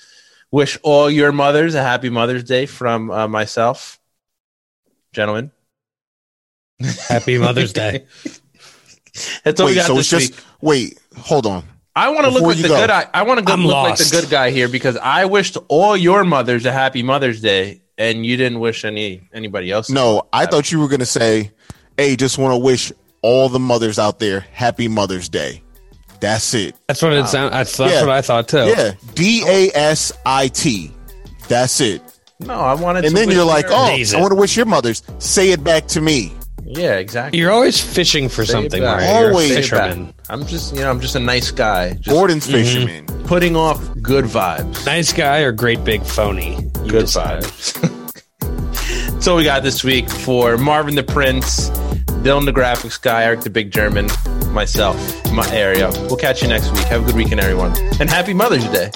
Wish 0.52 0.78
all 0.84 1.10
your 1.10 1.32
mothers 1.32 1.73
a 1.76 1.82
happy 1.82 2.10
Mother's 2.10 2.43
Day 2.43 2.65
from 2.65 3.10
uh, 3.12 3.28
myself, 3.28 3.99
gentlemen. 5.12 5.52
Happy 7.08 7.38
Mother's 7.38 7.73
Day. 7.73 8.06
That's 9.43 9.60
all 9.60 9.67
we 9.67 9.76
got 9.76 9.88
so 9.88 9.95
this 9.95 10.12
it's 10.13 10.30
just 10.32 10.36
week. 10.36 10.45
wait, 10.62 10.99
hold 11.17 11.45
on. 11.45 11.63
I 11.96 12.10
want 12.10 12.26
to 12.26 12.32
look 12.32 12.42
like 12.44 12.58
the 12.58 12.68
go. 12.68 12.76
good. 12.78 12.90
I, 12.90 13.08
I 13.14 13.22
want 13.24 13.40
to 13.40 13.46
go 13.46 13.54
I'm 13.54 13.66
look 13.66 13.76
like 13.76 13.98
the 13.98 14.10
good 14.10 14.30
guy 14.30 14.50
here 14.50 14.68
because 14.68 14.98
I 14.98 15.26
wished 15.26 15.58
all 15.68 15.96
your 15.96 16.24
mothers 16.24 16.66
a 16.66 16.72
happy 16.72 17.04
Mother's 17.04 17.40
Day, 17.42 17.82
and 17.98 18.26
you 18.26 18.36
didn't 18.38 18.60
wish 18.60 18.84
any 18.84 19.30
anybody 19.34 19.72
else. 19.72 19.90
No, 19.90 20.24
I 20.34 20.46
thought 20.48 20.72
you 20.72 20.80
were 20.80 20.88
gonna 20.88 21.06
say, 21.06 21.52
"Hey, 21.98 22.16
just 22.16 22.38
want 22.38 22.54
to 22.54 22.58
wish 22.58 22.92
all 23.22 23.48
the 23.50 23.60
mothers 23.60 24.00
out 24.00 24.18
there 24.20 24.40
happy 24.40 24.88
Mother's 24.88 25.30
Day." 25.30 25.62
That's 26.20 26.54
it. 26.54 26.76
That's 26.88 27.02
what 27.02 27.14
it 27.14 27.28
sounds. 27.28 27.52
That's, 27.52 27.76
that's 27.78 27.92
Yeah. 27.94 28.00
what 28.02 28.10
I 28.10 28.22
thought 28.22 28.48
too. 28.48 28.66
Yeah, 28.66 28.94
D 29.14 29.44
A 29.46 29.70
S 29.76 30.12
I 30.26 30.48
T. 30.48 30.92
That's 31.48 31.78
That's 31.78 31.82
it. 31.82 32.02
No, 32.40 32.56
I 32.56 32.74
wanted. 32.74 33.02
To 33.02 33.08
And 33.08 33.16
then 33.18 33.28
wish 33.28 33.36
you're 33.36 33.46
like, 33.46 33.66
her- 33.66 33.74
oh, 33.74 33.84
Amazing. 33.86 34.18
I 34.18 34.22
want 34.22 34.32
to 34.32 34.36
wish 34.40 34.58
your 34.58 34.66
mothers. 34.66 35.04
Say 35.20 35.52
it 35.52 35.64
back 35.64 35.88
to 35.90 36.02
me. 36.02 36.34
Yeah, 36.65 36.95
exactly. 36.95 37.39
You're 37.39 37.52
always 37.52 37.80
fishing 37.82 38.30
for 38.30 38.45
Say 38.45 38.54
something, 38.54 38.82
back. 38.82 39.02
Mario. 39.02 39.19
You're 39.19 39.30
a 39.30 39.34
Always. 39.34 39.47
Say 39.49 39.60
it 39.60 39.71
back. 39.71 39.89
fisherman. 39.91 40.13
I'm 40.30 40.45
just, 40.45 40.73
you 40.76 40.82
know, 40.82 40.89
I'm 40.89 40.99
just 40.99 41.15
a 41.15 41.19
nice 41.19 41.52
guy, 41.52 41.93
just 41.93 42.10
Gorton's 42.10 42.47
fisherman. 42.47 43.06
putting 43.26 43.56
off 43.56 43.80
good 44.02 44.26
vibes. 44.26 44.86
Nice 44.86 45.12
guy 45.13 45.39
or 45.39 45.52
great 45.52 45.84
big 45.84 46.04
phony? 46.04 46.56
You 46.84 46.89
good 46.91 47.02
decide. 47.02 47.43
vibes. 47.43 49.21
so 49.21 49.36
we 49.36 49.43
got 49.43 49.63
this 49.63 49.84
week 49.84 50.10
for 50.10 50.58
Marvin 50.58 50.95
the 50.95 51.04
Prince, 51.04 51.69
Dylan 52.23 52.45
the 52.45 52.54
Graphics 52.54 53.02
Guy, 53.02 53.23
Eric 53.23 53.41
the 53.41 53.49
Big 53.49 53.71
German, 53.71 54.08
myself, 54.49 54.95
Mario. 55.32 55.91
We'll 56.08 56.17
catch 56.17 56.41
you 56.41 56.47
next 56.47 56.71
week. 56.71 56.84
Have 56.86 57.04
a 57.04 57.06
good 57.06 57.15
weekend, 57.15 57.41
everyone, 57.41 57.76
and 57.99 58.10
happy 58.10 58.34
Mother's 58.34 58.65
Day. 58.69 58.91